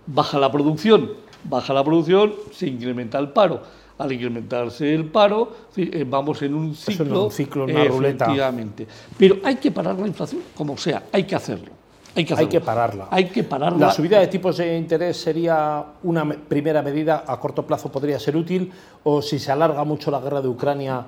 baja 0.07 0.39
la 0.39 0.51
producción, 0.51 1.11
baja 1.45 1.73
la 1.75 1.83
producción, 1.83 2.35
se 2.53 2.69
incrementa 2.69 3.19
el 3.19 3.31
paro. 3.31 3.63
Al 3.99 4.13
incrementarse 4.13 4.95
el 4.95 5.07
paro, 5.07 5.53
eh, 5.77 6.05
vamos 6.09 6.41
en 6.43 6.55
un 6.55 6.75
ciclo, 6.75 7.25
un 7.25 7.31
ciclo 7.31 7.65
una 7.65 7.83
efectivamente. 7.83 8.87
Pero 9.17 9.39
hay 9.43 9.57
que 9.57 9.73
parar 9.73 9.99
la 9.99 10.07
inflación, 10.07 10.43
como 10.57 10.77
sea, 10.77 11.05
hay 11.11 11.25
que 11.25 11.35
hacerlo. 11.35 11.73
Hay 12.15 12.25
que, 12.25 12.35
hay 12.35 12.47
que, 12.47 12.61
pararla. 12.61 13.09
Hay 13.11 13.27
que 13.27 13.45
pararla. 13.45 13.87
La 13.87 13.93
subida 13.93 14.19
de 14.19 14.27
tipos 14.27 14.57
de 14.57 14.77
interés 14.77 15.17
sería 15.17 15.85
una 16.03 16.29
primera 16.29 16.83
medida, 16.83 17.25
a 17.27 17.39
corto 17.39 17.65
plazo 17.65 17.93
podría 17.93 18.19
ser 18.19 18.37
útil, 18.37 18.73
o 19.05 19.23
si 19.23 19.39
se 19.39 19.53
alarga 19.53 19.85
mucho 19.85 20.11
la 20.11 20.19
guerra 20.21 20.41
de 20.41 20.49
Ucrania, 20.49 21.07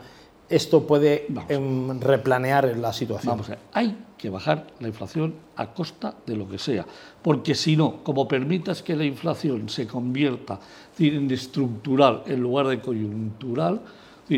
esto 0.50 0.86
puede 0.86 1.26
em, 1.48 2.00
replanear 2.00 2.76
la 2.76 2.92
situación. 2.92 3.30
Vamos 3.30 3.46
a 3.46 3.50
ver, 3.50 3.58
hay 3.72 3.96
que 4.18 4.28
bajar 4.28 4.66
la 4.80 4.88
inflación 4.88 5.34
a 5.56 5.72
costa 5.72 6.14
de 6.26 6.36
lo 6.36 6.48
que 6.48 6.58
sea, 6.58 6.84
porque 7.22 7.54
si 7.54 7.76
no, 7.76 8.02
como 8.02 8.28
permitas 8.28 8.82
que 8.82 8.96
la 8.96 9.04
inflación 9.04 9.68
se 9.68 9.86
convierta 9.86 10.58
en 10.98 11.30
estructural 11.30 12.24
en 12.26 12.40
lugar 12.40 12.66
de 12.66 12.80
coyuntural, 12.80 13.80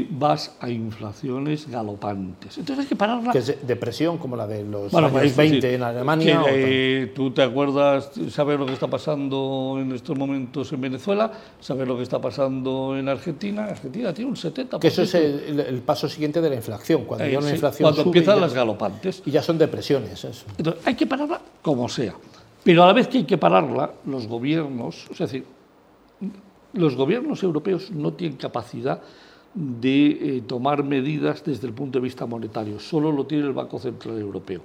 vas 0.00 0.56
a 0.60 0.70
inflaciones 0.70 1.68
galopantes. 1.68 2.56
Entonces 2.56 2.84
hay 2.84 2.88
que 2.88 2.96
pararla. 2.96 3.32
Que 3.32 3.38
es 3.38 3.66
depresión 3.66 4.16
como 4.16 4.36
la 4.36 4.46
de 4.46 4.64
los 4.64 4.92
años 4.94 5.36
20 5.36 5.74
en 5.74 5.82
Alemania. 5.82 6.42
Eh, 6.48 7.12
¿Tú 7.14 7.30
te 7.30 7.42
acuerdas, 7.42 8.10
sabes 8.30 8.58
lo 8.58 8.64
que 8.64 8.72
está 8.72 8.88
pasando 8.88 9.76
en 9.78 9.92
estos 9.92 10.16
momentos 10.16 10.72
en 10.72 10.80
Venezuela? 10.80 11.30
¿Sabes 11.60 11.86
lo 11.86 11.96
que 11.96 12.04
está 12.04 12.20
pasando 12.20 12.96
en 12.96 13.08
Argentina? 13.08 13.64
Argentina 13.64 14.14
tiene 14.14 14.30
un 14.30 14.36
70%. 14.36 14.78
Que 14.78 14.88
eso 14.88 15.02
es 15.02 15.14
el, 15.14 15.82
paso 15.84 16.08
siguiente 16.08 16.40
de 16.40 16.48
la 16.48 16.56
inflación. 16.56 17.04
Cuando, 17.04 17.24
eh, 17.26 17.32
inflación 17.34 17.90
cuando 17.90 18.02
empiezan 18.02 18.40
las 18.40 18.54
galopantes. 18.54 19.22
Y 19.26 19.30
ya 19.30 19.42
son 19.42 19.58
depresiones. 19.58 20.24
Eso. 20.24 20.46
Entonces 20.56 20.86
hay 20.86 20.94
que 20.94 21.06
pararla 21.06 21.40
como 21.60 21.88
sea. 21.88 22.14
Pero 22.64 22.84
a 22.84 22.86
la 22.86 22.92
vez 22.94 23.08
que 23.08 23.18
hay 23.18 23.24
que 23.24 23.36
pararla, 23.36 23.90
los 24.06 24.26
gobiernos, 24.26 25.06
es 25.10 25.18
decir, 25.18 25.44
los 26.72 26.96
gobiernos 26.96 27.42
europeos 27.42 27.90
no 27.90 28.14
tienen 28.14 28.38
capacidad 28.38 29.02
de 29.54 30.36
eh, 30.36 30.42
tomar 30.46 30.82
medidas 30.82 31.44
desde 31.44 31.66
el 31.66 31.74
punto 31.74 31.98
de 31.98 32.04
vista 32.04 32.26
monetario. 32.26 32.80
Solo 32.80 33.12
lo 33.12 33.26
tiene 33.26 33.44
el 33.44 33.52
Banco 33.52 33.78
Central 33.78 34.18
Europeo. 34.18 34.62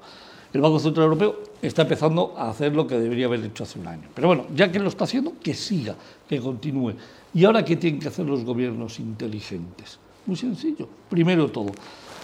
El 0.53 0.61
Banco 0.61 0.79
Central 0.79 1.05
Europeo 1.05 1.35
está 1.61 1.81
empezando 1.81 2.33
a 2.37 2.49
hacer 2.49 2.73
lo 2.73 2.87
que 2.87 2.97
debería 2.97 3.25
haber 3.25 3.43
hecho 3.43 3.63
hace 3.63 3.79
un 3.79 3.87
año. 3.87 4.07
Pero 4.15 4.29
bueno, 4.29 4.45
ya 4.55 4.71
que 4.71 4.79
lo 4.79 4.87
está 4.87 5.03
haciendo, 5.03 5.33
que 5.43 5.53
siga, 5.53 5.95
que 6.27 6.39
continúe. 6.39 6.93
¿Y 7.33 7.43
ahora 7.43 7.65
qué 7.65 7.75
tienen 7.75 7.99
que 7.99 8.07
hacer 8.07 8.25
los 8.25 8.45
gobiernos 8.45 8.99
inteligentes? 8.99 9.99
Muy 10.25 10.37
sencillo. 10.37 10.87
Primero 11.09 11.49
todo, 11.49 11.71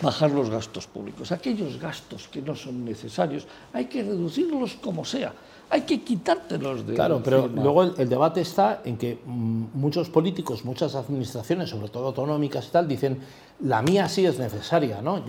bajar 0.02 0.32
los 0.32 0.50
gastos 0.50 0.88
públicos. 0.88 1.32
Aquellos 1.32 1.80
gastos 1.80 2.28
que 2.30 2.42
no 2.42 2.56
son 2.56 2.86
necesarios 2.86 3.46
hay 3.74 3.86
que 3.86 4.04
reducirlos 4.04 4.76
como 4.76 5.04
sea 5.04 5.34
hay 5.74 5.82
que 5.82 6.02
quitártelos 6.02 6.86
de 6.86 6.94
Claro, 6.94 7.22
pero 7.24 7.48
luego 7.48 7.84
el, 7.84 8.08
debate 8.08 8.42
está 8.42 8.82
en 8.86 8.96
que 8.96 9.18
mm, 9.26 9.66
muchos 9.74 10.08
políticos, 10.08 10.64
muchas 10.66 10.94
administraciones, 10.94 11.72
sobre 11.72 11.88
todo 11.90 12.08
autonómicas 12.08 12.68
y 12.68 12.70
tal, 12.70 12.88
dicen, 12.88 13.18
la 13.60 13.82
mía 13.82 14.08
sí 14.08 14.24
es 14.24 14.38
necesaria, 14.38 15.02
¿no? 15.02 15.24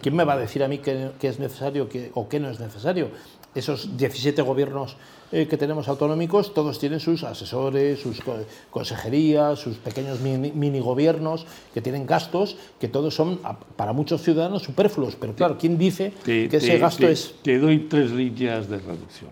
¿Quién 0.00 0.14
me 0.14 0.22
va 0.22 0.34
a 0.34 0.38
decir 0.38 0.62
a 0.62 0.68
mí 0.68 0.78
qué, 0.78 1.10
es 1.20 1.40
necesario 1.40 1.88
o 2.14 2.28
qué 2.28 2.38
no 2.38 2.48
es 2.48 2.60
necesario? 2.60 3.08
Esos 3.56 3.96
17 3.96 4.40
gobiernos 4.42 4.96
eh, 5.32 5.48
que 5.48 5.56
tenemos 5.56 5.88
autonómicos, 5.88 6.54
todos 6.54 6.78
tienen 6.78 7.00
sus 7.00 7.24
asesores, 7.24 7.98
sus 7.98 8.22
consejerías, 8.70 9.58
sus 9.58 9.78
pequeños 9.78 10.20
mini, 10.20 10.80
gobiernos 10.80 11.44
que 11.74 11.80
tienen 11.80 12.06
gastos 12.06 12.56
que 12.78 12.86
todos 12.86 13.16
son 13.16 13.40
para 13.74 13.92
muchos 13.92 14.22
ciudadanos 14.22 14.62
superfluos. 14.62 15.16
Pero 15.16 15.34
claro, 15.34 15.58
¿quién 15.58 15.76
dice 15.76 16.12
que 16.24 16.44
ese 16.52 16.78
gasto 16.78 17.08
es...? 17.08 17.34
Te 17.42 17.58
doy 17.58 17.88
tres 17.90 18.12
líneas 18.12 18.68
de 18.68 18.78
reducción. 18.78 19.30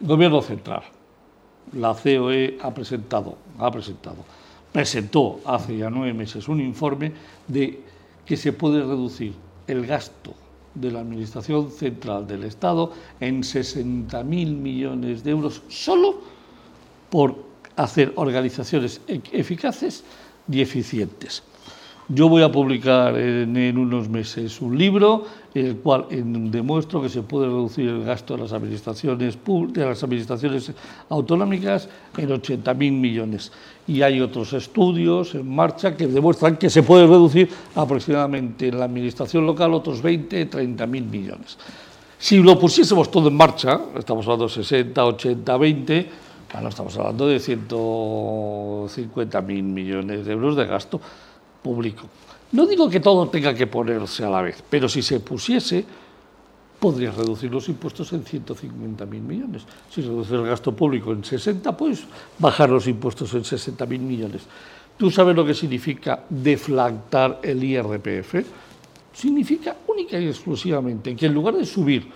Gobierno 0.00 0.42
central. 0.42 0.82
La 1.72 1.94
COE 1.94 2.58
ha 2.62 2.72
presentado, 2.72 3.38
ha 3.58 3.70
presentado, 3.70 4.24
presentó 4.72 5.40
hace 5.44 5.78
ya 5.78 5.90
nueve 5.90 6.12
meses 6.12 6.48
un 6.48 6.60
informe 6.60 7.12
de 7.48 7.80
que 8.24 8.36
se 8.36 8.52
puede 8.52 8.80
reducir 8.80 9.32
el 9.66 9.86
gasto 9.86 10.34
de 10.74 10.90
la 10.92 11.00
Administración 11.00 11.70
Central 11.70 12.26
del 12.26 12.44
Estado 12.44 12.92
en 13.20 13.42
60.000 13.42 14.24
millones 14.24 15.24
de 15.24 15.30
euros 15.30 15.62
solo 15.68 16.20
por 17.10 17.36
hacer 17.76 18.12
organizaciones 18.16 19.00
e-, 19.08 19.20
eficaces 19.32 20.04
y 20.50 20.60
eficientes. 20.60 21.42
Yo 22.08 22.28
voy 22.28 22.42
a 22.42 22.52
publicar 22.52 23.18
en, 23.18 23.78
unos 23.78 24.08
meses 24.08 24.60
un 24.60 24.78
libro 24.78 25.24
en 25.45 25.45
el 25.64 25.76
cual 25.78 26.06
demuestro 26.10 27.00
que 27.00 27.08
se 27.08 27.22
puede 27.22 27.46
reducir 27.46 27.88
el 27.88 28.04
gasto 28.04 28.36
de 28.36 28.42
las 28.42 28.52
administraciones, 28.52 29.38
de 29.72 29.84
las 29.84 30.02
administraciones 30.02 30.72
autonómicas 31.08 31.88
en 32.16 32.28
80.000 32.28 32.92
millones. 32.92 33.52
Y 33.86 34.02
hay 34.02 34.20
otros 34.20 34.52
estudios 34.52 35.34
en 35.34 35.54
marcha 35.54 35.96
que 35.96 36.06
demuestran 36.06 36.56
que 36.56 36.68
se 36.68 36.82
puede 36.82 37.06
reducir 37.06 37.48
aproximadamente 37.74 38.68
en 38.68 38.78
la 38.78 38.84
administración 38.84 39.46
local 39.46 39.72
otros 39.74 40.02
20, 40.02 40.50
30.000 40.50 40.86
millones. 40.88 41.56
Si 42.18 42.42
lo 42.42 42.58
pusiésemos 42.58 43.10
todo 43.10 43.28
en 43.28 43.36
marcha, 43.36 43.80
estamos 43.96 44.26
hablando 44.26 44.48
de 44.48 44.54
60, 44.54 45.04
80, 45.04 45.56
20, 45.56 46.10
bueno, 46.52 46.68
estamos 46.68 46.96
hablando 46.96 47.26
de 47.26 47.36
150.000 47.36 49.62
millones 49.62 50.24
de 50.24 50.32
euros 50.32 50.56
de 50.56 50.66
gasto 50.66 51.00
público. 51.62 52.06
No 52.52 52.66
digo 52.66 52.88
que 52.88 53.00
todo 53.00 53.28
tenga 53.28 53.54
que 53.54 53.66
ponerse 53.66 54.24
a 54.24 54.30
la 54.30 54.42
vez, 54.42 54.62
pero 54.68 54.88
si 54.88 55.02
se 55.02 55.20
pusiese, 55.20 55.84
podría 56.78 57.10
reducir 57.10 57.50
los 57.50 57.68
impuestos 57.68 58.12
en 58.12 58.24
150.000 58.24 59.06
millones. 59.06 59.62
Si 59.90 60.02
reduce 60.02 60.34
el 60.34 60.46
gasto 60.46 60.72
público 60.72 61.12
en 61.12 61.24
60, 61.24 61.76
pues 61.76 62.04
bajar 62.38 62.70
los 62.70 62.86
impuestos 62.86 63.32
en 63.34 63.42
60.000 63.42 63.98
millones. 63.98 64.42
¿Tú 64.96 65.10
sabes 65.10 65.34
lo 65.34 65.44
que 65.44 65.54
significa 65.54 66.24
deflactar 66.28 67.40
el 67.42 67.62
IRPF? 67.62 68.34
Significa 69.12 69.76
única 69.88 70.18
y 70.18 70.28
exclusivamente 70.28 71.16
que 71.16 71.26
en 71.26 71.34
lugar 71.34 71.54
de 71.54 71.66
subir 71.66 72.08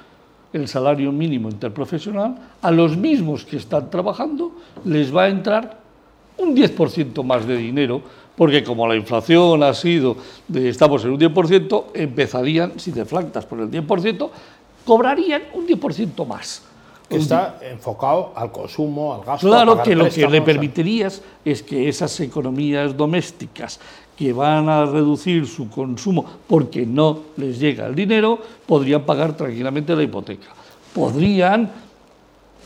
el 0.53 0.67
salario 0.67 1.13
mínimo 1.13 1.49
interprofesional, 1.49 2.37
a 2.61 2.71
los 2.71 2.97
mismos 2.97 3.45
que 3.45 3.57
están 3.57 3.91
trabajando 3.91 4.53
les 4.85 5.15
va 5.15 5.25
a 5.25 5.29
entrar 5.29 5.81
un 6.39 6.57
10% 6.57 7.23
más 7.23 7.47
de 7.47 7.57
dinero 7.57 8.03
porque 8.37 8.65
como 8.65 8.87
la 8.87 8.97
inflación 8.97 9.63
ha 9.63 9.75
sido, 9.75 10.17
de, 10.49 10.69
estamos 10.69 11.05
en 11.05 11.11
un 11.11 11.21
10%, 11.21 11.85
empezarían, 11.95 12.79
si 12.79 12.91
deflactas 12.91 13.45
por 13.45 13.61
el 13.61 13.71
10%, 13.71 14.31
cobrarían 14.85 15.43
un 15.55 15.67
10% 15.67 16.27
más. 16.27 16.63
Que 17.09 17.17
está 17.17 17.59
enfocado 17.63 18.33
al 18.37 18.53
consumo, 18.53 19.13
al 19.15 19.25
gasto. 19.25 19.49
Claro 19.49 19.83
que 19.83 19.97
lo 19.97 20.09
que 20.09 20.29
le 20.29 20.43
permitirías 20.43 21.21
es 21.45 21.61
que 21.61 21.89
esas 21.89 22.21
economías 22.21 22.97
domésticas 22.97 23.81
que 24.17 24.33
van 24.33 24.69
a 24.69 24.85
reducir 24.87 25.47
su 25.47 25.69
consumo 25.69 26.25
porque 26.47 26.87
no 26.87 27.21
les 27.37 27.59
llega 27.59 27.87
el 27.87 27.95
dinero, 27.97 28.39
podrían 28.65 29.05
pagar 29.05 29.37
tranquilamente 29.37 29.97
la 29.97 30.05
hipoteca. 30.05 30.49
Podrían, 30.95 31.71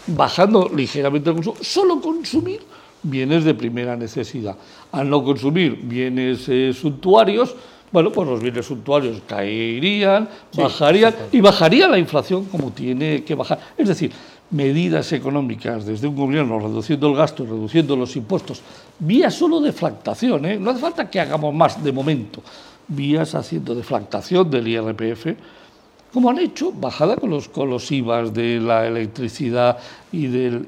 bajando 0.09 0.68
ligeramente 0.68 1.30
el 1.30 1.37
consumo, 1.37 1.56
solo 1.62 2.00
consumir 2.00 2.61
bienes 3.04 3.44
de 3.44 3.54
primera 3.54 3.96
necesidad. 3.96 4.56
Al 4.90 5.08
no 5.08 5.23
consumir 5.23 5.78
bienes 5.82 6.49
eh, 6.49 6.73
suntuarios, 6.73 7.54
bueno, 7.92 8.11
pues 8.11 8.28
los 8.28 8.42
bienes 8.42 8.66
suntuarios 8.66 9.23
caerían, 9.25 10.28
bajarían 10.56 11.14
y 11.30 11.40
bajaría 11.40 11.87
la 11.87 11.99
inflación 11.99 12.46
como 12.46 12.73
tiene 12.73 13.23
que 13.23 13.37
bajar. 13.37 13.61
Es 13.78 13.87
decir, 13.87 14.11
medidas 14.50 15.12
económicas 15.12 15.87
desde 15.87 16.08
un 16.08 16.16
gobierno 16.16 16.58
reduciendo 16.58 17.08
el 17.08 17.16
gasto, 17.16 17.44
reduciendo 17.44 17.94
los 17.94 18.16
impuestos, 18.16 18.62
vías 18.99 19.34
solo 19.34 19.61
deflactación, 19.61 20.44
¿eh? 20.46 20.58
no 20.58 20.70
hace 20.70 20.80
falta 20.80 21.08
que 21.08 21.20
hagamos 21.20 21.54
más 21.54 21.82
de 21.82 21.92
momento, 21.92 22.42
vías 22.88 23.34
haciendo 23.34 23.75
deflactación 23.75 24.50
del 24.50 24.68
IRPF, 24.68 25.26
como 26.14 26.30
han 26.30 26.38
hecho, 26.38 26.71
bajada 26.71 27.16
con 27.16 27.28
los, 27.28 27.49
con 27.49 27.68
los 27.68 27.90
IVAs 27.90 28.33
de 28.33 28.61
la 28.61 28.87
electricidad 28.87 29.78
y 30.12 30.28
del, 30.28 30.64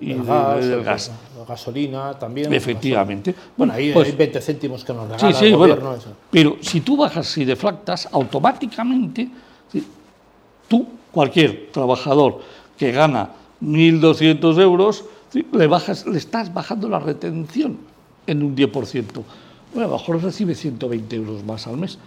gas, 0.85 1.13
La 1.39 1.45
gasolina 1.45 2.19
también. 2.19 2.53
Efectivamente. 2.53 3.33
Bueno, 3.57 3.73
ahí 3.73 3.93
pues 3.93 4.09
hay 4.09 4.17
20 4.17 4.41
céntimos 4.41 4.85
que 4.85 4.93
nos 4.93 5.09
regala 5.09 5.39
el 5.39 5.57
gobierno. 5.57 5.95
pero 6.33 6.57
si 6.61 6.81
tú 6.81 6.97
bajas 6.97 7.39
y 7.39 7.45
deflactas, 7.45 8.09
automáticamente 8.11 9.29
tú, 10.67 10.85
cualquier 11.13 11.71
trabajador 11.71 12.41
que 12.77 12.91
gana 12.91 13.31
1.200 13.63 14.61
euros, 14.61 15.05
le, 15.53 15.67
bajas, 15.69 16.09
le 16.09 16.19
estás 16.19 16.53
bajando 16.53 16.89
la 16.89 16.99
retención 16.99 17.79
en 18.27 18.43
un 18.43 18.57
10%. 18.57 19.05
Bueno, 19.73 19.89
a 19.89 19.93
lo 19.93 19.99
mejor 19.99 20.21
recibe 20.21 20.57
120 20.57 21.15
euros 21.15 21.45
más 21.45 21.69
al 21.69 21.77
mes 21.77 22.01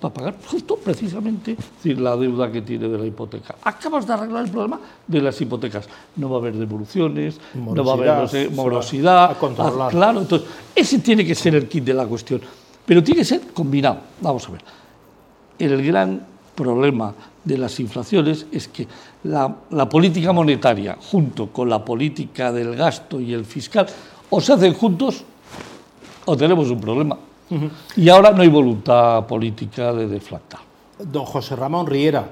para 0.00 0.14
pagar 0.14 0.34
justo 0.46 0.76
precisamente 0.76 1.56
la 1.84 2.16
deuda 2.16 2.50
que 2.50 2.62
tiene 2.62 2.88
de 2.88 2.98
la 2.98 3.06
hipoteca. 3.06 3.56
Acabas 3.64 4.06
de 4.06 4.12
arreglar 4.12 4.44
el 4.44 4.50
problema 4.50 4.80
de 5.06 5.20
las 5.20 5.40
hipotecas. 5.40 5.88
No 6.16 6.28
va 6.30 6.36
a 6.36 6.40
haber 6.40 6.56
devoluciones, 6.56 7.40
no 7.54 7.84
va 7.84 7.92
a 7.92 8.24
haber 8.24 8.50
morosidad. 8.50 9.30
A 9.30 9.88
claro, 9.88 10.20
entonces, 10.20 10.48
ese 10.74 10.98
tiene 10.98 11.24
que 11.24 11.34
ser 11.34 11.54
el 11.54 11.68
kit 11.68 11.84
de 11.84 11.94
la 11.94 12.06
cuestión. 12.06 12.40
Pero 12.84 13.02
tiene 13.02 13.20
que 13.20 13.24
ser 13.24 13.40
combinado. 13.52 14.00
Vamos 14.20 14.48
a 14.48 14.52
ver. 14.52 14.64
El 15.58 15.84
gran 15.84 16.26
problema 16.54 17.14
de 17.44 17.58
las 17.58 17.78
inflaciones 17.80 18.46
es 18.52 18.68
que 18.68 18.86
la, 19.24 19.54
la 19.70 19.88
política 19.88 20.32
monetaria, 20.32 20.96
junto 21.10 21.48
con 21.48 21.68
la 21.68 21.84
política 21.84 22.52
del 22.52 22.76
gasto 22.76 23.20
y 23.20 23.32
el 23.32 23.44
fiscal, 23.44 23.86
o 24.28 24.40
se 24.40 24.52
hacen 24.52 24.74
juntos 24.74 25.24
o 26.24 26.36
tenemos 26.36 26.70
un 26.70 26.80
problema. 26.80 27.16
Y 27.96 28.08
ahora 28.08 28.30
no 28.32 28.42
hay 28.42 28.48
voluntad 28.48 29.26
política 29.26 29.92
de 29.92 30.06
deflactar. 30.06 30.60
Don 30.98 31.24
José 31.24 31.56
Ramón 31.56 31.86
Riera, 31.86 32.28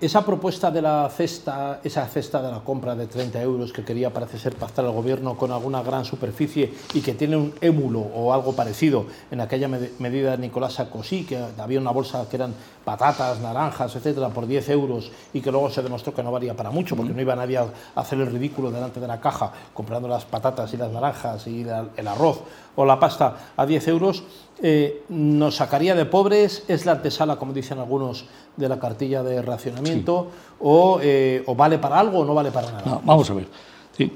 esa 0.00 0.26
propuesta 0.26 0.70
de 0.70 0.82
la 0.82 1.08
cesta, 1.08 1.80
esa 1.82 2.06
cesta 2.06 2.42
de 2.42 2.50
la 2.50 2.60
compra 2.60 2.94
de 2.94 3.06
30 3.06 3.40
euros 3.40 3.72
que 3.72 3.82
quería, 3.82 4.12
parece 4.12 4.38
ser, 4.38 4.54
pactar 4.56 4.84
el 4.84 4.90
gobierno 4.90 5.38
con 5.38 5.52
alguna 5.52 5.82
gran 5.82 6.04
superficie 6.04 6.74
y 6.92 7.00
que 7.00 7.14
tiene 7.14 7.36
un 7.36 7.54
émulo 7.62 8.00
o 8.00 8.34
algo 8.34 8.52
parecido. 8.52 9.06
En 9.30 9.40
aquella 9.40 9.68
medida 9.68 10.32
de 10.32 10.38
Nicolás 10.38 10.74
Sarkozy, 10.74 11.24
que 11.24 11.42
había 11.56 11.80
una 11.80 11.92
bolsa 11.92 12.28
que 12.28 12.36
eran 12.36 12.54
patatas, 12.84 13.40
naranjas, 13.40 13.96
etcétera, 13.96 14.28
por 14.28 14.46
10 14.46 14.68
euros 14.68 15.10
y 15.32 15.40
que 15.40 15.50
luego 15.50 15.70
se 15.70 15.82
demostró 15.82 16.12
que 16.12 16.22
no 16.22 16.30
valía 16.30 16.54
para 16.54 16.70
mucho 16.70 16.94
porque 16.94 17.14
no 17.14 17.20
iba 17.22 17.34
nadie 17.34 17.56
a 17.56 17.66
hacer 17.94 18.20
el 18.20 18.30
ridículo 18.30 18.70
delante 18.70 19.00
de 19.00 19.06
la 19.06 19.18
caja 19.18 19.50
comprando 19.72 20.08
las 20.08 20.26
patatas 20.26 20.74
y 20.74 20.76
las 20.76 20.92
naranjas 20.92 21.46
y 21.46 21.62
el 21.96 22.08
arroz 22.08 22.42
o 22.76 22.84
la 22.84 22.98
pasta 22.98 23.36
a 23.56 23.64
10 23.64 23.88
euros, 23.88 24.24
eh, 24.62 25.02
nos 25.08 25.56
sacaría 25.56 25.94
de 25.94 26.06
pobres, 26.06 26.64
es 26.68 26.86
la 26.86 26.92
antesala, 26.92 27.36
como 27.36 27.52
dicen 27.52 27.78
algunos, 27.78 28.24
de 28.56 28.68
la 28.68 28.78
cartilla 28.78 29.22
de 29.22 29.42
racionamiento, 29.42 30.30
o, 30.60 31.00
eh, 31.02 31.42
o, 31.46 31.54
vale 31.54 31.78
para 31.78 31.98
algo 31.98 32.20
o 32.20 32.24
no 32.24 32.34
vale 32.34 32.50
para 32.50 32.70
nada. 32.70 33.00
vamos 33.04 33.28
a 33.30 33.34
ver, 33.34 33.46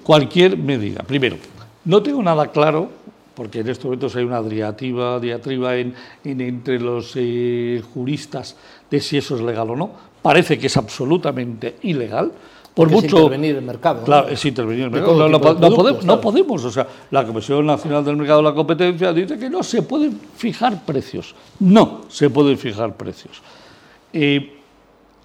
cualquier 0.02 0.56
medida. 0.56 1.02
Primero, 1.02 1.36
no 1.84 2.02
tengo 2.02 2.22
nada 2.22 2.46
claro, 2.48 2.88
porque 3.34 3.60
en 3.60 3.68
estos 3.68 3.86
momentos 3.86 4.14
hay 4.16 4.24
una 4.24 4.42
diatriba, 4.42 5.20
diatriba 5.20 5.76
en, 5.76 5.94
entre 6.24 6.80
los 6.80 7.12
eh, 7.14 7.82
juristas 7.94 8.56
de 8.90 9.00
si 9.00 9.16
eso 9.16 9.36
es 9.36 9.42
legal 9.42 9.70
o 9.70 9.76
no. 9.76 9.90
Parece 10.22 10.58
que 10.58 10.66
es 10.66 10.76
absolutamente 10.76 11.76
ilegal 11.82 12.32
por 12.78 12.90
mucho, 12.90 13.06
es 13.06 13.12
intervenir 13.12 13.56
el 13.56 13.62
mercado. 13.62 14.04
Claro, 14.04 14.28
es 14.28 14.44
intervenir 14.44 14.84
el 14.84 14.90
mercado. 14.92 15.28
No, 15.28 15.40
podemos, 15.40 16.04
no, 16.04 16.20
podemos, 16.20 16.64
o 16.64 16.70
sea, 16.70 16.86
la 17.10 17.26
Comisión 17.26 17.66
Nacional 17.66 18.04
del 18.04 18.16
Mercado 18.16 18.38
de 18.38 18.44
la 18.50 18.54
Competencia 18.54 19.12
dice 19.12 19.36
que 19.36 19.50
no 19.50 19.64
se 19.64 19.82
pueden 19.82 20.16
fijar 20.36 20.84
precios. 20.84 21.34
No 21.58 22.02
se 22.08 22.30
pueden 22.30 22.56
fijar 22.56 22.96
precios. 22.96 23.42
Y 24.12 24.50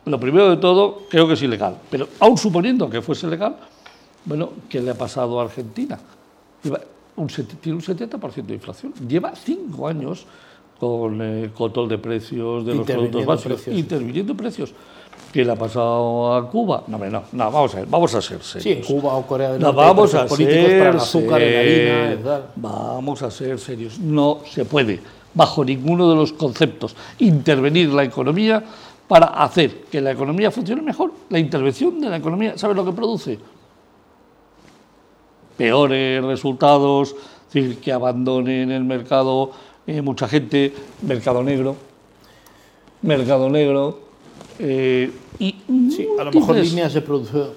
lo 0.06 0.20
primero 0.20 0.50
de 0.50 0.58
todo, 0.58 1.04
creo 1.08 1.28
que 1.28 1.34
es 1.34 1.44
ilegal. 1.44 1.78
Pero 1.92 2.08
aún 2.20 2.40
suponiendo 2.40 2.90
que 2.90 3.04
fuese 3.04 3.28
legal, 3.28 3.56
bueno, 4.26 4.50
¿qué 4.68 4.82
le 4.82 4.90
ha 4.90 4.98
pasado 4.98 5.40
a 5.40 5.44
Argentina? 5.44 6.00
Un, 7.16 7.28
tiene 7.28 7.78
un 7.78 7.84
70% 7.84 8.46
de 8.46 8.54
inflación. 8.56 8.94
Lleva 9.08 9.36
cinco 9.36 9.88
años 9.88 10.26
con 10.80 11.22
el 11.22 11.52
control 11.52 11.88
de 11.88 12.00
precios 12.00 12.66
de 12.66 12.74
los 12.74 12.88
productos 12.88 13.26
básicos, 13.28 13.68
interviniendo 13.68 14.36
precios. 14.36 14.74
¿Qué 15.34 15.44
le 15.44 15.52
ha 15.52 15.56
pasado 15.56 16.36
a 16.36 16.48
Cuba? 16.48 16.84
No, 16.86 17.00
no, 17.00 17.24
no, 17.32 17.52
vamos 17.52 17.74
a 17.74 17.80
ver, 17.80 17.88
vamos 17.88 18.14
a 18.14 18.22
ser 18.22 18.44
serios. 18.44 18.86
Sí, 18.86 18.94
Cuba 18.94 19.16
o 19.16 19.26
Corea 19.26 19.54
del 19.54 19.62
Norte. 19.62 19.76
No, 19.76 19.84
vamos 19.84 20.14
a 20.14 20.28
ser 20.28 20.78
para 20.78 20.90
el 20.92 20.98
azúcar 20.98 21.42
harina, 21.42 22.42
Vamos 22.56 23.24
a 23.24 23.32
ser 23.32 23.58
serios. 23.58 23.98
No 23.98 24.42
se 24.46 24.64
puede, 24.66 25.00
bajo 25.34 25.66
ninguno 25.66 26.08
de 26.12 26.16
los 26.18 26.34
conceptos, 26.34 26.96
intervenir 27.18 27.90
la 27.90 28.04
economía 28.04 28.64
para 29.08 29.26
hacer 29.26 29.86
que 29.86 30.00
la 30.00 30.12
economía 30.12 30.52
funcione 30.52 30.84
mejor. 30.84 31.12
La 31.30 31.40
intervención 31.40 32.00
de 32.00 32.10
la 32.10 32.18
economía, 32.18 32.56
¿sabes 32.56 32.78
lo 32.78 32.86
que 32.86 32.92
produce? 32.92 33.40
Peores 35.58 36.24
resultados, 36.24 37.16
decir, 37.52 37.80
que 37.80 37.92
abandonen 37.92 38.70
el 38.70 38.84
mercado 38.84 39.50
eh, 39.88 40.00
mucha 40.04 40.28
gente, 40.28 40.72
mercado 41.02 41.42
negro, 41.42 41.76
mercado 43.02 43.50
negro, 43.50 44.03
eh, 44.60 45.12
y 45.40 45.56
sí, 45.90 46.08
a 46.20 46.24
lo 46.24 46.32
mejor 46.32 46.56
líneas 46.58 46.94
de, 46.94 47.02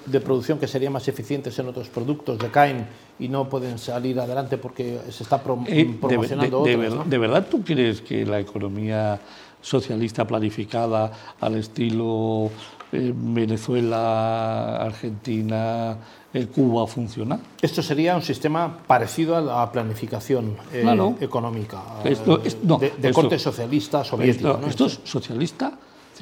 de, 0.05 0.19
producción 0.19 0.59
que 0.59 0.67
serían 0.67 0.93
más 0.93 1.07
eficientes 1.07 1.57
en 1.59 1.67
otros 1.67 1.89
productos 1.89 2.39
decaen 2.39 2.87
y 3.19 3.27
no 3.27 3.47
pueden 3.47 3.77
salir 3.77 4.19
adelante 4.19 4.57
porque 4.57 4.99
se 5.09 5.23
está 5.23 5.41
eh, 5.67 5.97
promocionando 5.99 6.63
de, 6.63 6.77
de, 7.05 7.17
verdad 7.17 7.45
tú 7.49 7.63
crees 7.63 8.01
que 8.01 8.25
la 8.25 8.39
economía 8.39 9.19
socialista 9.61 10.25
planificada 10.25 11.35
al 11.39 11.55
estilo 11.55 12.49
eh, 12.91 13.13
Venezuela, 13.13 14.77
Argentina, 14.77 15.97
el 16.33 16.47
cubo 16.47 16.81
a 16.81 16.87
funcionar. 16.87 17.39
Esto 17.61 17.81
sería 17.81 18.15
un 18.15 18.21
sistema 18.21 18.77
parecido 18.87 19.35
a 19.35 19.41
la 19.41 19.71
planificación 19.71 20.55
eh, 20.71 21.15
económica 21.19 21.83
esto, 22.05 22.41
eh, 22.45 22.55
de, 22.61 22.93
de 22.97 23.13
corte 23.13 23.37
socialista 23.37 24.05
soviético. 24.05 24.61
Esto, 24.65 24.85
es 24.85 24.99
socialista 25.03 25.77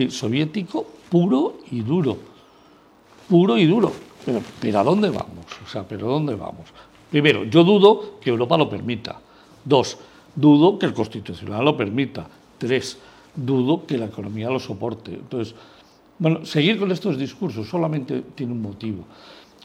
soviético 0.10 0.86
puro 1.10 1.60
y 1.72 1.82
duro. 1.82 2.18
Puro 3.30 3.58
y 3.58 3.66
duro. 3.66 3.92
Pero, 4.26 4.42
pero 4.60 4.80
¿a 4.80 4.84
dónde 4.84 5.10
vamos? 5.10 5.46
O 5.64 5.70
sea, 5.70 5.84
¿pero 5.84 6.08
dónde 6.08 6.36
vamos? 6.36 6.66
Primero, 7.10 7.46
yo 7.46 7.64
dudo 7.64 8.20
que 8.20 8.30
Europa 8.30 8.58
lo 8.58 8.70
permita. 8.70 9.20
Dos, 9.64 9.98
dudo 10.36 10.78
que 10.78 10.88
el 10.88 10.94
Constitucional 10.94 11.64
lo 11.64 11.78
permita. 11.78 12.28
Tres, 12.58 12.98
dudo 13.36 13.86
que 13.86 13.98
la 13.98 14.06
economía 14.06 14.50
lo 14.50 14.60
soporte. 14.60 15.14
Entonces, 15.14 15.56
bueno, 16.18 16.46
seguir 16.46 16.80
con 16.80 16.92
estos 16.92 17.18
discursos 17.18 17.68
solamente 17.68 18.24
tiene 18.36 18.54
un 18.54 18.62
motivo. 18.62 19.06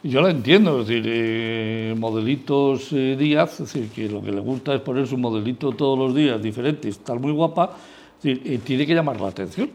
Yo 0.03 0.23
lo 0.23 0.29
entiendo, 0.29 0.81
es 0.81 0.89
decir, 0.89 1.05
eh, 1.07 1.95
modelitos 1.97 2.91
eh, 2.93 3.17
Díaz, 3.19 3.61
es 3.61 3.73
decir, 3.73 3.91
que 3.91 4.09
lo 4.09 4.23
que 4.23 4.33
le 4.33 4.41
gusta 4.41 4.75
es 4.75 4.81
poner 4.81 5.07
su 5.07 5.19
modelito 5.19 5.73
todos 5.73 5.99
los 5.99 6.15
días 6.15 6.43
diferente, 6.43 6.89
estar 6.89 7.21
muy 7.21 7.33
guapa, 7.33 7.77
eh, 8.25 8.59
tiene 8.65 8.87
que 8.87 8.95
llamar 8.95 9.21
la 9.21 9.29
atención. 9.29 9.71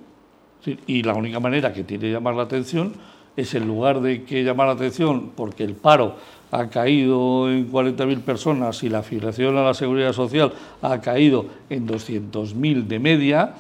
Y 0.88 1.03
la 1.03 1.13
única 1.13 1.39
manera 1.39 1.74
que 1.74 1.84
tiene 1.84 2.05
que 2.05 2.12
llamar 2.12 2.36
la 2.36 2.43
atención 2.43 2.93
es 3.36 3.53
en 3.53 3.67
lugar 3.67 4.01
de 4.01 4.24
que 4.24 4.43
llamar 4.43 4.67
la 4.67 4.74
atención 4.74 5.31
porque 5.36 5.63
el 5.63 5.75
paro 5.75 6.15
ha 6.51 6.69
caído 6.69 7.51
en 7.51 7.72
40.000 7.72 8.22
personas 8.22 8.81
y 8.84 8.89
la 8.89 9.00
afiliación 9.00 9.57
a 9.57 9.63
la 9.63 9.74
seguridad 9.74 10.13
social 10.13 10.53
ha 10.81 11.01
caído 11.01 11.45
en 11.69 11.88
200.000 11.88 12.84
de 12.86 13.00
media, 13.00 13.53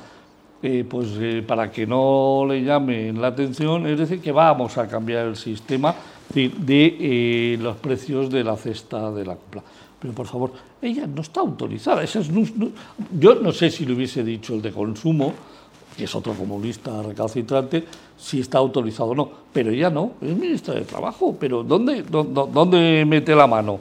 eh, 0.63 0.85
pues 0.87 1.09
eh, 1.19 1.43
para 1.45 1.71
que 1.71 1.85
no 1.85 2.45
le 2.47 2.63
llamen 2.63 3.19
la 3.21 3.27
atención, 3.27 3.85
es 3.87 3.99
decir, 3.99 4.21
que 4.21 4.31
vamos 4.31 4.77
a 4.77 4.87
cambiar 4.87 5.27
el 5.27 5.35
sistema 5.35 5.93
de, 6.33 6.51
eh, 6.99 7.57
los 7.61 7.75
precios 7.77 8.29
de 8.29 8.43
la 8.43 8.55
cesta 8.55 9.11
de 9.11 9.25
la 9.25 9.35
compra. 9.35 9.63
Pero 9.99 10.13
por 10.13 10.27
favor, 10.27 10.51
ella 10.81 11.07
no 11.07 11.21
está 11.21 11.41
autorizada. 11.41 12.03
es, 12.03 12.17
yo 13.19 13.35
no 13.35 13.51
sé 13.51 13.69
si 13.71 13.85
le 13.85 13.93
hubiese 13.93 14.23
dicho 14.23 14.53
el 14.53 14.61
de 14.61 14.71
consumo, 14.71 15.33
que 15.95 16.03
es 16.03 16.15
otro 16.15 16.33
comunista 16.33 17.01
recalcitrante, 17.01 17.85
si 18.17 18.41
está 18.41 18.57
autorizado 18.57 19.09
o 19.09 19.15
no. 19.15 19.29
Pero 19.53 19.71
ella 19.71 19.89
no, 19.89 20.13
es 20.21 20.35
ministra 20.35 20.73
de 20.73 20.81
Trabajo. 20.81 21.35
Pero 21.39 21.63
¿dónde, 21.63 22.03
dónde 22.03 23.05
mete 23.05 23.35
la 23.35 23.47
mano? 23.47 23.79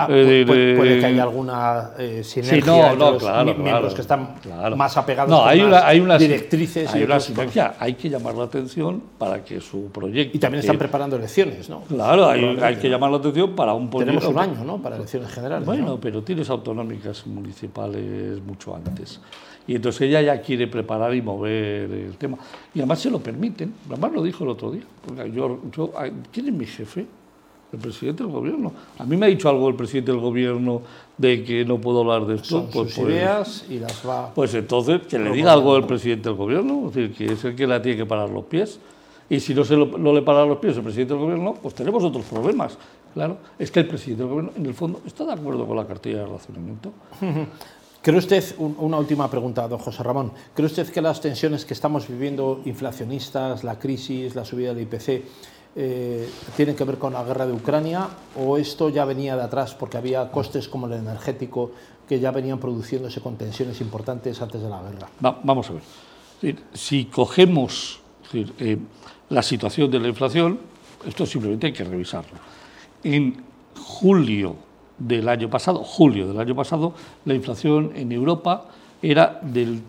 Ah, 0.00 0.06
eh, 0.10 0.44
puede, 0.46 1.00
que 1.00 1.06
haya 1.06 1.24
alguna 1.24 1.90
eh, 1.98 2.22
sinergia 2.22 2.60
sí, 2.62 2.64
no, 2.64 2.94
no, 2.94 3.18
claro, 3.18 3.52
miembros 3.52 3.94
que 3.94 4.02
están 4.02 4.36
más 4.76 4.96
apegados 4.96 5.28
no, 5.28 5.44
hay 5.44 5.60
una, 5.60 5.84
hay 5.84 5.98
unas 5.98 6.20
directrices. 6.20 6.94
Hay 6.94 7.02
una 7.02 7.18
sinergia, 7.18 7.74
hay 7.80 7.94
que 7.94 8.08
llamar 8.08 8.36
la 8.36 8.44
atención 8.44 9.02
para 9.18 9.42
que 9.42 9.60
su 9.60 9.90
proyecto... 9.90 10.36
Y 10.36 10.38
también 10.38 10.60
están 10.60 10.78
preparando 10.78 11.16
elecciones, 11.16 11.68
¿no? 11.68 11.80
Claro, 11.80 12.28
hay, 12.28 12.44
hay, 12.62 12.76
que 12.76 12.88
llamar 12.88 13.10
la 13.10 13.16
atención 13.16 13.56
para 13.56 13.74
un 13.74 13.90
Tenemos 13.90 14.24
un 14.24 14.38
año, 14.38 14.62
¿no?, 14.62 14.80
para 14.80 14.94
elecciones 14.94 15.32
generales. 15.32 15.66
Bueno, 15.66 15.98
pero 16.00 16.22
tienes 16.22 16.48
autonómicas 16.48 17.26
municipales 17.26 18.40
mucho 18.40 18.76
antes. 18.76 19.20
Y 19.68 19.76
entonces 19.76 20.00
ella 20.02 20.22
ya 20.22 20.40
quiere 20.40 20.66
preparar 20.66 21.14
y 21.14 21.22
mover 21.22 21.90
el 21.90 22.16
tema. 22.16 22.38
Y 22.74 22.80
además 22.80 22.98
se 22.98 23.10
lo 23.10 23.20
permiten, 23.20 23.74
además 23.86 24.12
lo 24.12 24.22
dijo 24.22 24.42
el 24.42 24.50
otro 24.50 24.72
día. 24.72 24.82
yo, 25.32 25.60
yo, 25.70 25.92
¿Quién 26.32 26.48
es 26.48 26.52
mi 26.52 26.66
jefe? 26.66 27.06
el 27.72 27.78
presidente 27.78 28.22
del 28.22 28.32
gobierno. 28.32 28.72
A 28.98 29.04
mí 29.04 29.16
me 29.16 29.26
ha 29.26 29.28
dicho 29.28 29.48
algo 29.48 29.68
el 29.68 29.74
presidente 29.74 30.10
del 30.10 30.20
gobierno 30.20 30.82
de 31.16 31.44
que 31.44 31.64
no 31.64 31.78
puedo 31.78 32.00
hablar 32.00 32.26
de 32.26 32.36
esto. 32.36 32.48
Son 32.48 32.70
pues, 32.70 32.94
sus 32.94 33.04
pues, 33.04 33.14
ideas 33.14 33.66
y 33.68 33.78
las 33.78 34.06
va. 34.06 34.32
Pues 34.34 34.54
entonces 34.54 35.02
que 35.06 35.18
le 35.18 35.30
diga 35.32 35.52
algo 35.52 35.76
el 35.76 35.84
presidente 35.84 36.28
del 36.30 36.38
gobierno, 36.38 36.88
es 36.88 36.94
decir, 36.94 37.14
que 37.14 37.32
es 37.34 37.44
el 37.44 37.54
que 37.54 37.66
la 37.66 37.82
tiene 37.82 37.98
que 37.98 38.06
parar 38.06 38.30
los 38.30 38.44
pies. 38.44 38.80
Y 39.30 39.40
si 39.40 39.54
no, 39.54 39.64
se 39.64 39.76
no 39.76 40.12
le 40.14 40.22
para 40.22 40.46
los 40.46 40.56
pies 40.58 40.76
el 40.78 40.82
presidente 40.82 41.12
del 41.12 41.22
gobierno, 41.22 41.54
pues 41.60 41.74
tenemos 41.74 42.02
otros 42.02 42.24
problemas. 42.24 42.78
Claro, 43.12 43.36
es 43.58 43.70
que 43.70 43.80
el 43.80 43.88
presidente 43.88 44.22
del 44.22 44.30
gobierno, 44.30 44.52
en 44.56 44.66
el 44.66 44.74
fondo, 44.74 45.02
está 45.04 45.24
de 45.24 45.32
acuerdo 45.32 45.66
con 45.66 45.76
la 45.76 45.86
cartilla 45.86 46.18
de 46.18 46.26
relacionamiento. 46.26 46.92
¿Cree 48.08 48.20
usted, 48.20 48.54
una 48.58 48.96
última 48.96 49.28
pregunta, 49.28 49.68
don 49.68 49.78
José 49.78 50.02
Ramón, 50.02 50.32
¿cree 50.54 50.64
usted 50.64 50.88
que 50.88 51.02
las 51.02 51.20
tensiones 51.20 51.66
que 51.66 51.74
estamos 51.74 52.08
viviendo, 52.08 52.62
inflacionistas, 52.64 53.64
la 53.64 53.78
crisis, 53.78 54.34
la 54.34 54.46
subida 54.46 54.72
del 54.72 54.84
IPC, 54.84 55.24
eh, 55.76 56.26
tienen 56.56 56.74
que 56.74 56.84
ver 56.84 56.96
con 56.96 57.12
la 57.12 57.22
guerra 57.22 57.46
de 57.46 57.52
Ucrania 57.52 58.08
o 58.34 58.56
esto 58.56 58.88
ya 58.88 59.04
venía 59.04 59.36
de 59.36 59.42
atrás 59.42 59.74
porque 59.74 59.98
había 59.98 60.30
costes 60.30 60.68
como 60.68 60.86
el 60.86 60.94
energético 60.94 61.72
que 62.08 62.18
ya 62.18 62.30
venían 62.30 62.58
produciéndose 62.58 63.20
con 63.20 63.36
tensiones 63.36 63.78
importantes 63.82 64.40
antes 64.40 64.62
de 64.62 64.70
la 64.70 64.80
guerra? 64.80 65.10
vamos 65.20 65.68
a 65.68 65.74
ver. 65.74 66.56
Si 66.72 67.04
cogemos 67.04 68.00
eh, 68.32 68.78
la 69.28 69.42
situación 69.42 69.90
de 69.90 70.00
la 70.00 70.08
inflación, 70.08 70.58
esto 71.06 71.26
simplemente 71.26 71.66
hay 71.66 71.72
que 71.74 71.84
revisarlo. 71.84 72.38
En 73.04 73.44
julio 73.76 74.67
del 74.98 75.28
año 75.28 75.48
pasado, 75.48 75.84
julio 75.84 76.26
del 76.26 76.40
año 76.40 76.54
pasado, 76.54 76.94
la 77.24 77.34
inflación 77.34 77.92
en 77.94 78.12
Europa 78.12 78.66
era 79.00 79.38
del 79.42 79.82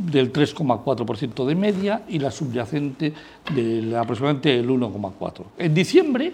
del 0.00 0.32
3,4% 0.32 1.44
de 1.44 1.54
media 1.54 2.02
y 2.08 2.18
la 2.18 2.30
subyacente 2.30 3.12
de 3.54 3.96
aproximadamente 3.96 4.58
el 4.58 4.68
1,4%. 4.68 5.44
En 5.58 5.74
diciembre, 5.74 6.32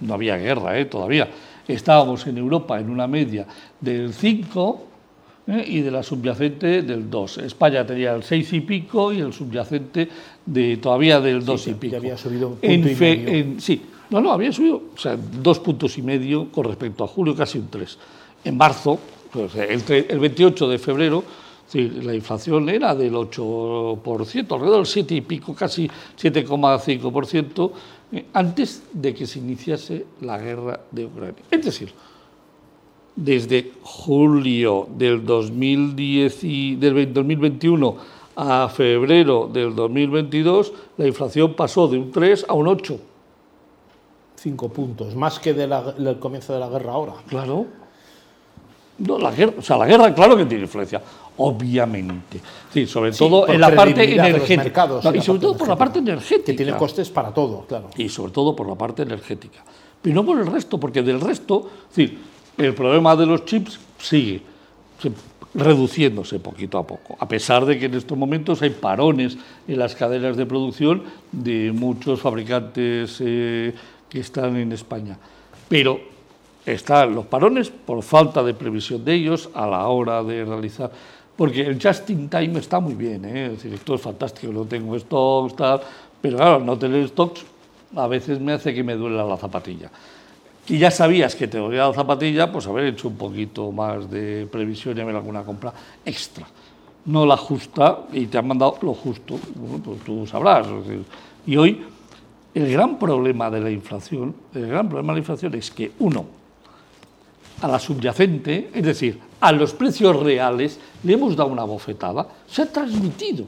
no 0.00 0.14
había 0.14 0.36
guerra 0.36 0.78
¿eh? 0.78 0.84
todavía, 0.84 1.28
estábamos 1.66 2.26
en 2.26 2.38
Europa 2.38 2.78
en 2.78 2.90
una 2.90 3.06
media 3.06 3.46
del 3.80 4.12
5 4.12 4.84
¿eh? 5.46 5.64
y 5.66 5.80
de 5.80 5.90
la 5.90 6.02
subyacente 6.02 6.82
del 6.82 7.08
2. 7.08 7.38
España 7.38 7.86
tenía 7.86 8.12
el 8.14 8.22
6 8.22 8.52
y 8.52 8.60
pico 8.60 9.12
y 9.12 9.20
el 9.20 9.32
subyacente 9.32 10.08
de, 10.44 10.76
todavía 10.76 11.20
del 11.20 11.44
2 11.44 11.68
y 11.68 11.74
pico. 11.74 11.96
había 11.96 12.18
subido 12.18 12.48
un 12.48 12.56
punto 12.56 12.88
y 12.88 12.94
medio. 12.94 13.60
sí, 13.60 13.82
no, 14.12 14.20
no, 14.20 14.32
había 14.32 14.52
subido, 14.52 14.82
o 14.94 14.98
sea, 14.98 15.16
dos 15.16 15.58
puntos 15.58 15.96
y 15.98 16.02
medio 16.02 16.52
con 16.52 16.64
respecto 16.64 17.02
a 17.02 17.08
julio, 17.08 17.34
casi 17.34 17.58
un 17.58 17.68
3. 17.68 17.98
En 18.44 18.56
marzo, 18.56 18.98
el, 19.54 19.82
el 20.08 20.18
28 20.18 20.68
de 20.68 20.78
febrero, 20.78 21.24
la 21.74 22.14
inflación 22.14 22.68
era 22.68 22.94
del 22.94 23.14
8%, 23.14 24.52
alrededor 24.52 24.76
del 24.76 24.86
7 24.86 25.14
y 25.14 25.20
pico, 25.22 25.54
casi 25.54 25.88
7,5%, 26.20 27.72
eh, 28.12 28.26
antes 28.34 28.82
de 28.92 29.14
que 29.14 29.26
se 29.26 29.38
iniciase 29.38 30.04
la 30.20 30.38
guerra 30.38 30.80
de 30.90 31.06
Ucrania. 31.06 31.42
Es 31.50 31.64
decir, 31.64 31.92
desde 33.16 33.72
julio 33.82 34.88
del, 34.96 35.24
2010 35.24 36.42
del 36.78 37.12
2021 37.12 37.96
a 38.36 38.68
febrero 38.68 39.48
del 39.50 39.74
2022, 39.74 40.72
la 40.98 41.06
inflación 41.06 41.54
pasó 41.54 41.88
de 41.88 41.98
un 41.98 42.10
3 42.10 42.46
a 42.48 42.54
un 42.54 42.68
8. 42.68 43.11
Cinco 44.42 44.68
puntos, 44.68 45.14
más 45.14 45.38
que 45.38 45.54
del 45.54 46.18
comienzo 46.18 46.52
de 46.52 46.58
la 46.58 46.68
guerra 46.68 46.92
ahora. 46.92 47.12
Claro. 47.28 47.66
No, 48.98 49.18
la 49.18 49.30
guerra, 49.30 49.54
o 49.58 49.62
sea, 49.62 49.76
la 49.76 49.86
guerra, 49.86 50.12
claro 50.14 50.36
que 50.36 50.44
tiene 50.44 50.64
influencia 50.64 51.00
obviamente. 51.36 52.40
Sí, 52.72 52.86
sobre 52.86 53.12
todo 53.12 53.48
en 53.48 53.60
la 53.60 53.74
parte 53.74 54.12
energética. 54.14 54.88
y 55.14 55.20
sobre 55.20 55.40
todo 55.40 55.56
por 55.56 55.68
la 55.68 55.76
parte 55.76 55.98
energética. 55.98 56.46
Que 56.46 56.54
tiene 56.54 56.76
costes 56.76 57.10
para 57.10 57.32
todo, 57.32 57.64
claro. 57.66 57.90
Y 57.96 58.08
sobre 58.08 58.32
todo 58.32 58.54
por 58.54 58.68
la 58.68 58.74
parte 58.74 59.02
energética. 59.02 59.64
Pero 60.00 60.14
no 60.16 60.26
por 60.26 60.38
el 60.38 60.46
resto, 60.46 60.78
porque 60.78 61.02
del 61.02 61.20
resto, 61.20 61.70
sí, 61.90 62.18
el 62.58 62.74
problema 62.74 63.14
de 63.16 63.26
los 63.26 63.44
chips 63.44 63.78
sigue 63.98 64.42
reduciéndose 65.54 66.38
poquito 66.38 66.78
a 66.78 66.86
poco, 66.86 67.16
a 67.18 67.28
pesar 67.28 67.66
de 67.66 67.78
que 67.78 67.84
en 67.86 67.94
estos 67.94 68.16
momentos 68.16 68.62
hay 68.62 68.70
parones 68.70 69.36
en 69.68 69.78
las 69.78 69.94
cadenas 69.94 70.36
de 70.36 70.46
producción 70.46 71.02
de 71.30 71.72
muchos 71.72 72.20
fabricantes 72.20 73.18
eh, 73.20 73.74
que 74.12 74.20
están 74.20 74.56
en 74.56 74.72
España. 74.72 75.16
Pero 75.68 75.98
están 76.66 77.14
los 77.14 77.24
parones 77.24 77.70
por 77.70 78.02
falta 78.02 78.42
de 78.42 78.52
previsión 78.52 79.02
de 79.02 79.14
ellos 79.14 79.48
a 79.54 79.66
la 79.66 79.88
hora 79.88 80.22
de 80.22 80.44
realizar 80.44 80.92
porque 81.36 81.62
el 81.62 81.80
just 81.82 82.08
in 82.10 82.28
time 82.28 82.58
está 82.58 82.78
muy 82.78 82.94
bien, 82.94 83.24
¿eh? 83.24 83.46
es 83.46 83.52
decir, 83.52 83.74
esto 83.74 83.94
es 83.94 84.00
fantástico, 84.00 84.52
no 84.52 84.64
tengo 84.64 84.98
stocks, 84.98 85.56
tal, 85.56 85.80
pero 86.20 86.36
claro, 86.36 86.60
no 86.60 86.78
tener 86.78 87.08
stocks 87.08 87.44
a 87.96 88.06
veces 88.06 88.40
me 88.40 88.52
hace 88.52 88.74
que 88.74 88.82
me 88.82 88.94
duela 88.94 89.24
la 89.24 89.36
zapatilla. 89.36 89.90
Y 90.68 90.78
ya 90.78 90.90
sabías 90.90 91.34
que 91.34 91.48
te 91.48 91.58
dolía 91.58 91.88
la 91.88 91.94
zapatilla, 91.94 92.52
pues 92.52 92.66
haber 92.66 92.84
hecho 92.84 93.08
un 93.08 93.16
poquito 93.16 93.72
más 93.72 94.08
de 94.10 94.46
previsión 94.50 94.96
y 94.96 95.00
haber 95.00 95.16
alguna 95.16 95.42
compra 95.42 95.72
extra. 96.04 96.46
No 97.06 97.26
la 97.26 97.36
justa 97.36 98.02
y 98.12 98.26
te 98.26 98.38
han 98.38 98.46
mandado 98.46 98.78
lo 98.82 98.94
justo, 98.94 99.36
pues 99.84 100.00
tú 100.04 100.24
sabrás. 100.26 100.68
y 101.44 101.56
hoy 101.56 101.84
el 102.54 102.70
gran 102.70 102.98
problema 102.98 103.50
de 103.50 103.60
la 103.60 103.70
inflación, 103.70 104.34
el 104.54 104.66
gran 104.66 104.88
problema 104.88 105.12
de 105.12 105.16
la 105.16 105.20
inflación 105.20 105.54
es 105.54 105.70
que 105.70 105.92
uno, 106.00 106.26
a 107.62 107.68
la 107.68 107.78
subyacente, 107.78 108.70
es 108.74 108.84
decir, 108.84 109.18
a 109.40 109.52
los 109.52 109.72
precios 109.72 110.16
reales, 110.16 110.78
le 111.02 111.14
hemos 111.14 111.36
dado 111.36 111.50
una 111.50 111.64
bofetada, 111.64 112.26
se 112.46 112.62
ha 112.62 112.66
transmitido. 112.72 113.46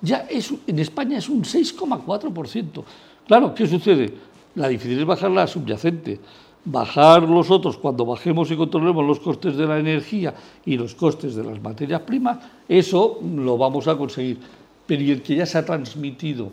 Ya 0.00 0.26
es, 0.28 0.52
en 0.66 0.78
España 0.78 1.18
es 1.18 1.28
un 1.28 1.42
6,4%. 1.42 2.84
Claro, 3.26 3.54
¿qué 3.54 3.66
sucede? 3.66 4.12
La 4.56 4.68
difícil 4.68 4.98
es 4.98 5.06
bajar 5.06 5.30
la 5.30 5.46
subyacente. 5.46 6.20
Bajar 6.64 7.22
los 7.22 7.50
otros, 7.50 7.76
cuando 7.76 8.04
bajemos 8.04 8.50
y 8.50 8.56
controlemos 8.56 9.04
los 9.04 9.20
costes 9.20 9.56
de 9.56 9.66
la 9.66 9.78
energía 9.78 10.34
y 10.64 10.76
los 10.76 10.94
costes 10.94 11.34
de 11.34 11.42
las 11.42 11.60
materias 11.60 12.02
primas, 12.02 12.38
eso 12.68 13.20
lo 13.34 13.56
vamos 13.56 13.88
a 13.88 13.96
conseguir. 13.96 14.38
Pero 14.86 15.02
el 15.02 15.22
que 15.22 15.36
ya 15.36 15.46
se 15.46 15.58
ha 15.58 15.64
transmitido 15.64 16.52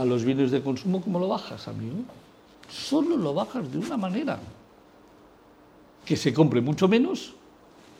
a 0.00 0.04
los 0.04 0.24
bienes 0.24 0.50
de 0.50 0.62
consumo, 0.62 1.00
¿cómo 1.00 1.18
lo 1.18 1.28
bajas, 1.28 1.68
amigo? 1.68 1.96
solo 2.68 3.16
lo 3.16 3.34
bajas 3.34 3.70
de 3.70 3.78
una 3.78 3.96
manera, 3.96 4.38
que 6.04 6.16
se 6.16 6.32
compre 6.32 6.60
mucho 6.60 6.88
menos, 6.88 7.34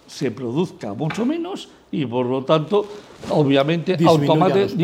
se 0.06 0.30
produzca 0.30 0.94
mucho 0.94 1.24
menos 1.24 1.68
y 1.90 2.06
por 2.06 2.26
lo 2.26 2.44
tanto, 2.44 2.86
obviamente, 3.30 3.96
automáticamente 4.04 4.76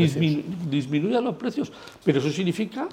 disminuya 0.69 1.21
los 1.21 1.37
precios. 1.37 1.73
Pero 2.05 2.19
eso 2.19 2.31
significa... 2.31 2.89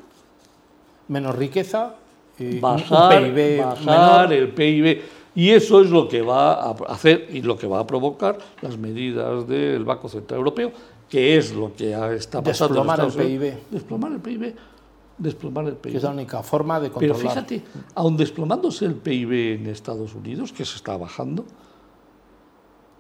Menos 1.08 1.36
riqueza, 1.36 1.96
y 2.38 2.60
bajar, 2.60 3.34
bajar 3.58 4.32
el 4.32 4.50
PIB. 4.50 5.02
Y 5.34 5.50
eso 5.50 5.82
es 5.82 5.90
lo 5.90 6.08
que 6.08 6.22
va 6.22 6.54
a 6.54 6.72
hacer 6.88 7.30
y 7.32 7.42
lo 7.42 7.58
que 7.58 7.66
va 7.66 7.80
a 7.80 7.88
provocar 7.88 8.38
las 8.62 8.78
medidas 8.78 9.48
del 9.48 9.84
Banco 9.86 10.08
Central 10.08 10.38
Europeo, 10.38 10.72
que 11.10 11.38
es 11.38 11.54
lo 11.54 11.74
que 11.74 11.92
está 12.16 12.42
pasando. 12.42 12.76
Desplomar 12.76 13.00
el 13.02 13.12
PIB. 13.12 13.58
Desplomar 13.72 14.12
el 14.12 14.20
PIB 14.20 14.56
desplomar 15.20 15.66
el 15.68 15.76
PIB. 15.76 15.92
Que 15.92 15.98
es 15.98 16.04
la 16.04 16.12
única 16.12 16.42
forma 16.42 16.80
de 16.80 16.90
controlar. 16.90 17.18
Pero 17.18 17.30
fíjate, 17.30 17.64
aun 17.96 18.18
desplomándose 18.18 18.86
el 18.86 18.96
PIB 18.96 19.32
en 19.56 19.68
Estados 19.68 20.16
Unidos, 20.16 20.52
que 20.52 20.66
se 20.66 20.78
está 20.78 20.98
bajando, 20.98 21.44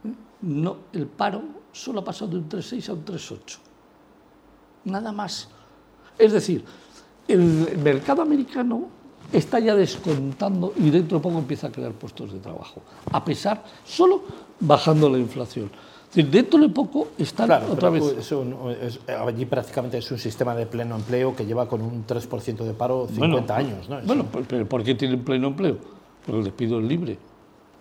¿eh? 0.03 0.13
no, 0.41 0.77
el 0.93 1.07
paro 1.07 1.41
solo 1.71 2.01
ha 2.01 2.03
pasado 2.03 2.31
de 2.31 2.37
un 2.37 2.49
3,6 2.49 2.89
a 2.89 2.93
un 2.93 3.05
3,8. 3.05 3.57
Nada 4.85 5.11
más. 5.11 5.49
Es 6.17 6.33
decir, 6.33 6.63
el 7.27 7.77
mercado 7.77 8.21
americano 8.21 8.89
está 9.31 9.59
ya 9.59 9.75
descontando 9.75 10.73
y 10.75 10.89
dentro 10.89 11.19
de 11.19 11.23
poco 11.23 11.37
empieza 11.37 11.67
a 11.67 11.71
crear 11.71 11.93
puestos 11.93 12.33
de 12.33 12.39
trabajo, 12.39 12.81
a 13.11 13.23
pesar, 13.23 13.63
solo 13.85 14.23
bajando 14.59 15.09
la 15.09 15.19
inflación 15.19 15.71
dentro 16.13 16.59
de 16.59 16.69
poco 16.69 17.09
están 17.17 17.51
otra 17.69 17.89
vez. 17.89 18.03
allí 19.07 19.45
prácticamente 19.45 19.97
es 19.97 20.11
un 20.11 20.17
sistema 20.17 20.55
de 20.55 20.65
pleno 20.65 20.95
empleo 20.95 21.35
que 21.35 21.45
lleva 21.45 21.67
con 21.67 21.81
un 21.81 22.05
3% 22.05 22.57
de 22.57 22.73
paro 22.73 23.07
50 23.07 23.55
años. 23.55 23.89
¿no? 23.89 24.01
Bueno, 24.01 24.25
pero 24.47 24.65
¿por 24.67 24.83
qué 24.83 24.95
tienen 24.95 25.23
pleno 25.23 25.47
empleo? 25.47 25.77
Porque 26.25 26.39
el 26.39 26.45
despido 26.45 26.79
es 26.79 26.85
libre. 26.85 27.17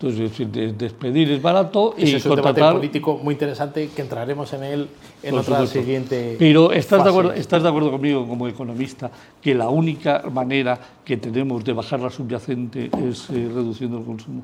Entonces, 0.00 0.78
despedir 0.78 1.32
es 1.32 1.42
barato 1.42 1.92
y 1.98 2.14
es 2.14 2.24
un 2.24 2.36
debate 2.36 2.60
político 2.60 3.18
muy 3.20 3.34
interesante 3.34 3.88
que 3.88 4.02
entraremos 4.02 4.52
en 4.52 4.62
él 4.62 4.88
en 5.24 5.36
otra 5.36 5.66
siguiente. 5.66 6.36
Pero 6.38 6.70
¿estás 6.70 7.02
de, 7.02 7.10
acuerdo, 7.10 7.32
¿estás 7.32 7.64
de 7.64 7.68
acuerdo 7.68 7.90
conmigo 7.90 8.28
como 8.28 8.46
economista 8.46 9.10
que 9.42 9.56
la 9.56 9.68
única 9.68 10.22
manera 10.32 10.78
que 11.04 11.16
tenemos 11.16 11.64
de 11.64 11.72
bajar 11.72 11.98
la 11.98 12.10
subyacente 12.10 12.90
es 13.08 13.28
eh, 13.30 13.50
reduciendo 13.52 13.98
el 13.98 14.04
consumo? 14.04 14.42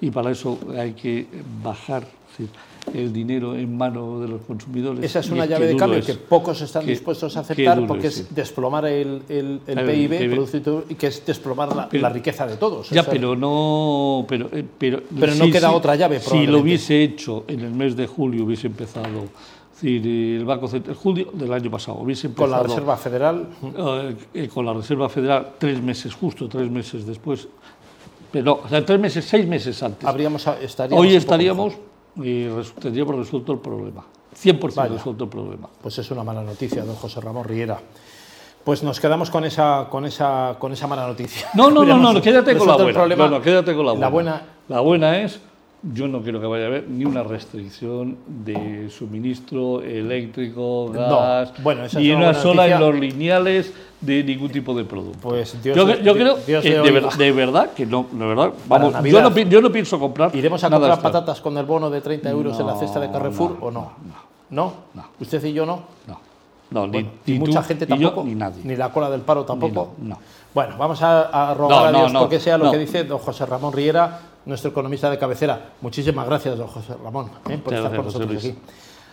Y 0.00 0.10
para 0.10 0.30
eso 0.30 0.58
hay 0.76 0.92
que 0.92 1.26
bajar 1.62 2.06
el 2.94 3.12
dinero 3.12 3.54
en 3.56 3.76
mano 3.76 4.20
de 4.20 4.28
los 4.28 4.42
consumidores. 4.42 5.04
Esa 5.04 5.20
es 5.20 5.30
una 5.30 5.44
llave 5.44 5.66
de 5.66 5.76
cambio 5.76 6.00
que 6.00 6.14
pocos 6.14 6.60
están 6.60 6.86
dispuestos 6.86 7.36
a 7.36 7.40
aceptar 7.40 7.86
porque 7.86 8.06
es, 8.06 8.34
desplomar 8.34 8.86
el, 8.86 9.22
el, 9.28 9.60
PIB, 9.66 10.46
y 10.88 10.94
que 10.94 11.08
es 11.08 11.26
desplomar 11.26 11.88
la, 11.92 12.08
riqueza 12.08 12.46
de 12.46 12.56
todos. 12.56 12.90
Ya, 12.90 13.02
pero 13.02 13.34
no, 13.36 14.24
pero, 14.28 14.48
eh, 14.52 14.64
pero, 14.78 15.02
pero 15.18 15.34
no 15.34 15.50
queda 15.50 15.72
otra 15.72 15.96
llave. 15.96 16.20
Si 16.20 16.46
lo 16.46 16.60
hubiese 16.60 17.02
hecho 17.02 17.44
en 17.48 17.60
el 17.60 17.72
mes 17.72 17.96
de 17.96 18.06
julio, 18.06 18.44
hubiese 18.44 18.68
empezado 18.68 19.28
decir, 19.82 20.06
el 20.06 20.44
Banco 20.44 20.68
Central, 20.68 20.96
julio 20.96 21.30
del 21.32 21.52
año 21.52 21.70
pasado, 21.70 21.98
hubiese 21.98 22.26
empezado. 22.26 22.50
Con 22.50 22.58
la 22.58 22.62
Reserva 22.62 22.96
Federal. 22.96 23.48
Eh, 24.34 24.48
con 24.48 24.66
la 24.66 24.72
Reserva 24.72 25.08
Federal, 25.08 25.54
tres 25.58 25.82
meses, 25.82 26.14
justo 26.14 26.48
tres 26.48 26.70
meses 26.70 27.06
después. 27.06 27.48
Pero, 28.30 28.60
o 28.64 28.68
sea, 28.68 28.84
tres 28.84 29.00
meses, 29.00 29.24
seis 29.24 29.46
meses 29.46 29.82
antes. 29.82 30.06
Habríamos, 30.06 30.46
estaríamos 30.60 31.00
Hoy 31.06 31.14
estaríamos 31.14 31.74
y 32.16 32.46
tendríamos 32.80 33.16
resuelto 33.16 33.52
el 33.52 33.58
problema. 33.58 34.04
100% 34.42 34.88
resuelto 34.90 35.24
el 35.24 35.30
problema. 35.30 35.68
Pues 35.80 35.98
es 35.98 36.10
una 36.10 36.22
mala 36.22 36.42
noticia, 36.42 36.84
don 36.84 36.96
José 36.96 37.20
Ramón 37.20 37.44
Riera. 37.44 37.78
Pues 38.64 38.82
nos 38.82 39.00
quedamos 39.00 39.30
con 39.30 39.44
esa, 39.44 39.86
con 39.90 40.04
esa, 40.04 40.56
con 40.58 40.72
esa 40.72 40.86
mala 40.86 41.06
noticia. 41.06 41.48
No, 41.54 41.70
no, 41.70 41.84
no, 41.84 41.96
no, 41.96 42.20
quédate 42.20 42.56
con 42.56 42.68
la 42.68 42.76
buena. 42.76 43.28
No, 43.28 43.40
quédate 43.40 43.74
con 43.74 43.86
la 43.86 43.92
buena. 43.92 44.06
La 44.06 44.10
buena. 44.10 44.42
La 44.68 44.80
buena 44.80 45.18
es 45.20 45.40
yo 45.82 46.08
no 46.08 46.22
quiero 46.22 46.40
que 46.40 46.46
vaya 46.46 46.64
a 46.64 46.66
haber 46.66 46.88
ni 46.88 47.04
una 47.04 47.22
restricción 47.22 48.18
de 48.26 48.90
suministro 48.90 49.80
eléctrico, 49.82 50.90
gas, 50.90 51.52
ni 51.96 52.10
una, 52.10 52.34
sola 52.34 52.66
en 52.66 52.80
los 52.80 52.94
lineales 52.94 53.72
de 54.00 54.24
ningún 54.24 54.50
tipo 54.50 54.74
de 54.74 54.84
producto. 54.84 55.28
Pues 55.28 55.62
Dios, 55.62 55.76
yo, 55.76 56.14
creo 56.14 56.36
de, 56.36 57.32
verdad 57.32 57.70
que 57.74 57.86
no, 57.86 58.06
de 58.10 58.26
verdad, 58.26 58.52
vamos, 58.66 58.94
yo 59.04 59.22
no, 59.22 59.36
yo 59.36 59.60
no, 59.60 59.70
pienso 59.70 59.98
comprar. 60.00 60.34
¿Iremos 60.34 60.62
a 60.64 60.70
comprar 60.70 61.00
patatas 61.00 61.40
con 61.40 61.56
el 61.56 61.64
bono 61.64 61.90
de 61.90 62.00
30 62.00 62.28
euros 62.30 62.58
en 62.58 62.66
la 62.66 62.76
cesta 62.76 62.98
de 62.98 63.10
Carrefour 63.10 63.58
o 63.60 63.70
no? 63.70 63.92
No, 64.50 64.72
no. 64.94 65.04
¿Usted 65.20 65.44
y 65.44 65.52
yo 65.52 65.64
no? 65.64 65.82
No. 66.06 66.28
No, 66.70 66.86
ni, 66.86 67.08
ni, 67.24 67.38
mucha 67.38 67.62
gente 67.62 67.86
tampoco, 67.86 68.22
ni, 68.22 68.34
nadie. 68.34 68.60
ni 68.62 68.76
la 68.76 68.92
cola 68.92 69.08
del 69.08 69.22
paro 69.22 69.44
tampoco. 69.44 69.94
no. 70.02 70.18
Bueno, 70.54 70.76
vamos 70.76 71.00
a, 71.02 71.54
rogar 71.54 71.94
a 71.94 71.98
Dios 71.98 72.12
porque 72.12 72.40
sea 72.40 72.58
lo 72.58 72.70
que 72.70 72.78
dice 72.78 73.04
don 73.04 73.18
José 73.18 73.46
Ramón 73.46 73.72
Riera, 73.72 74.20
nuestro 74.48 74.70
economista 74.70 75.10
de 75.10 75.18
cabecera. 75.18 75.74
Muchísimas 75.82 76.26
gracias, 76.26 76.56
don 76.56 76.66
José 76.66 76.94
Ramón, 77.02 77.30
eh, 77.48 77.58
por 77.58 77.74
estar 77.74 77.94
con 77.94 78.06
nosotros 78.06 78.36
aquí. 78.36 78.54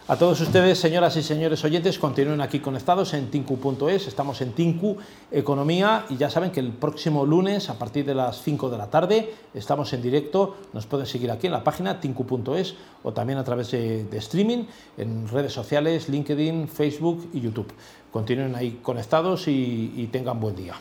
A 0.07 0.15
todos 0.17 0.39
ustedes, 0.39 0.77
señoras 0.77 1.17
y 1.17 1.23
señores 1.23 1.63
oyentes, 1.63 1.97
continúen 1.97 2.39
aquí 2.39 2.59
conectados 2.59 3.13
en 3.15 3.31
tinku.es. 3.31 4.07
Estamos 4.07 4.39
en 4.41 4.53
Tinku 4.53 4.97
Economía 5.31 6.05
y 6.09 6.15
ya 6.15 6.29
saben 6.29 6.51
que 6.51 6.59
el 6.59 6.73
próximo 6.73 7.25
lunes, 7.25 7.71
a 7.71 7.79
partir 7.79 8.05
de 8.05 8.13
las 8.13 8.39
5 8.43 8.69
de 8.69 8.77
la 8.77 8.89
tarde, 8.89 9.33
estamos 9.55 9.91
en 9.93 10.03
directo. 10.03 10.57
Nos 10.73 10.85
pueden 10.85 11.07
seguir 11.07 11.31
aquí 11.31 11.47
en 11.47 11.53
la 11.53 11.63
página 11.63 11.99
tinku.es 11.99 12.75
o 13.01 13.13
también 13.13 13.39
a 13.39 13.43
través 13.43 13.71
de, 13.71 14.07
streaming 14.11 14.65
en 14.95 15.27
redes 15.27 15.53
sociales, 15.53 16.07
LinkedIn, 16.07 16.67
Facebook 16.67 17.27
y 17.33 17.41
YouTube. 17.41 17.73
Continúen 18.11 18.55
ahí 18.55 18.79
conectados 18.83 19.47
y 19.47 20.07
tengan 20.11 20.39
buen 20.39 20.55
día. 20.55 20.75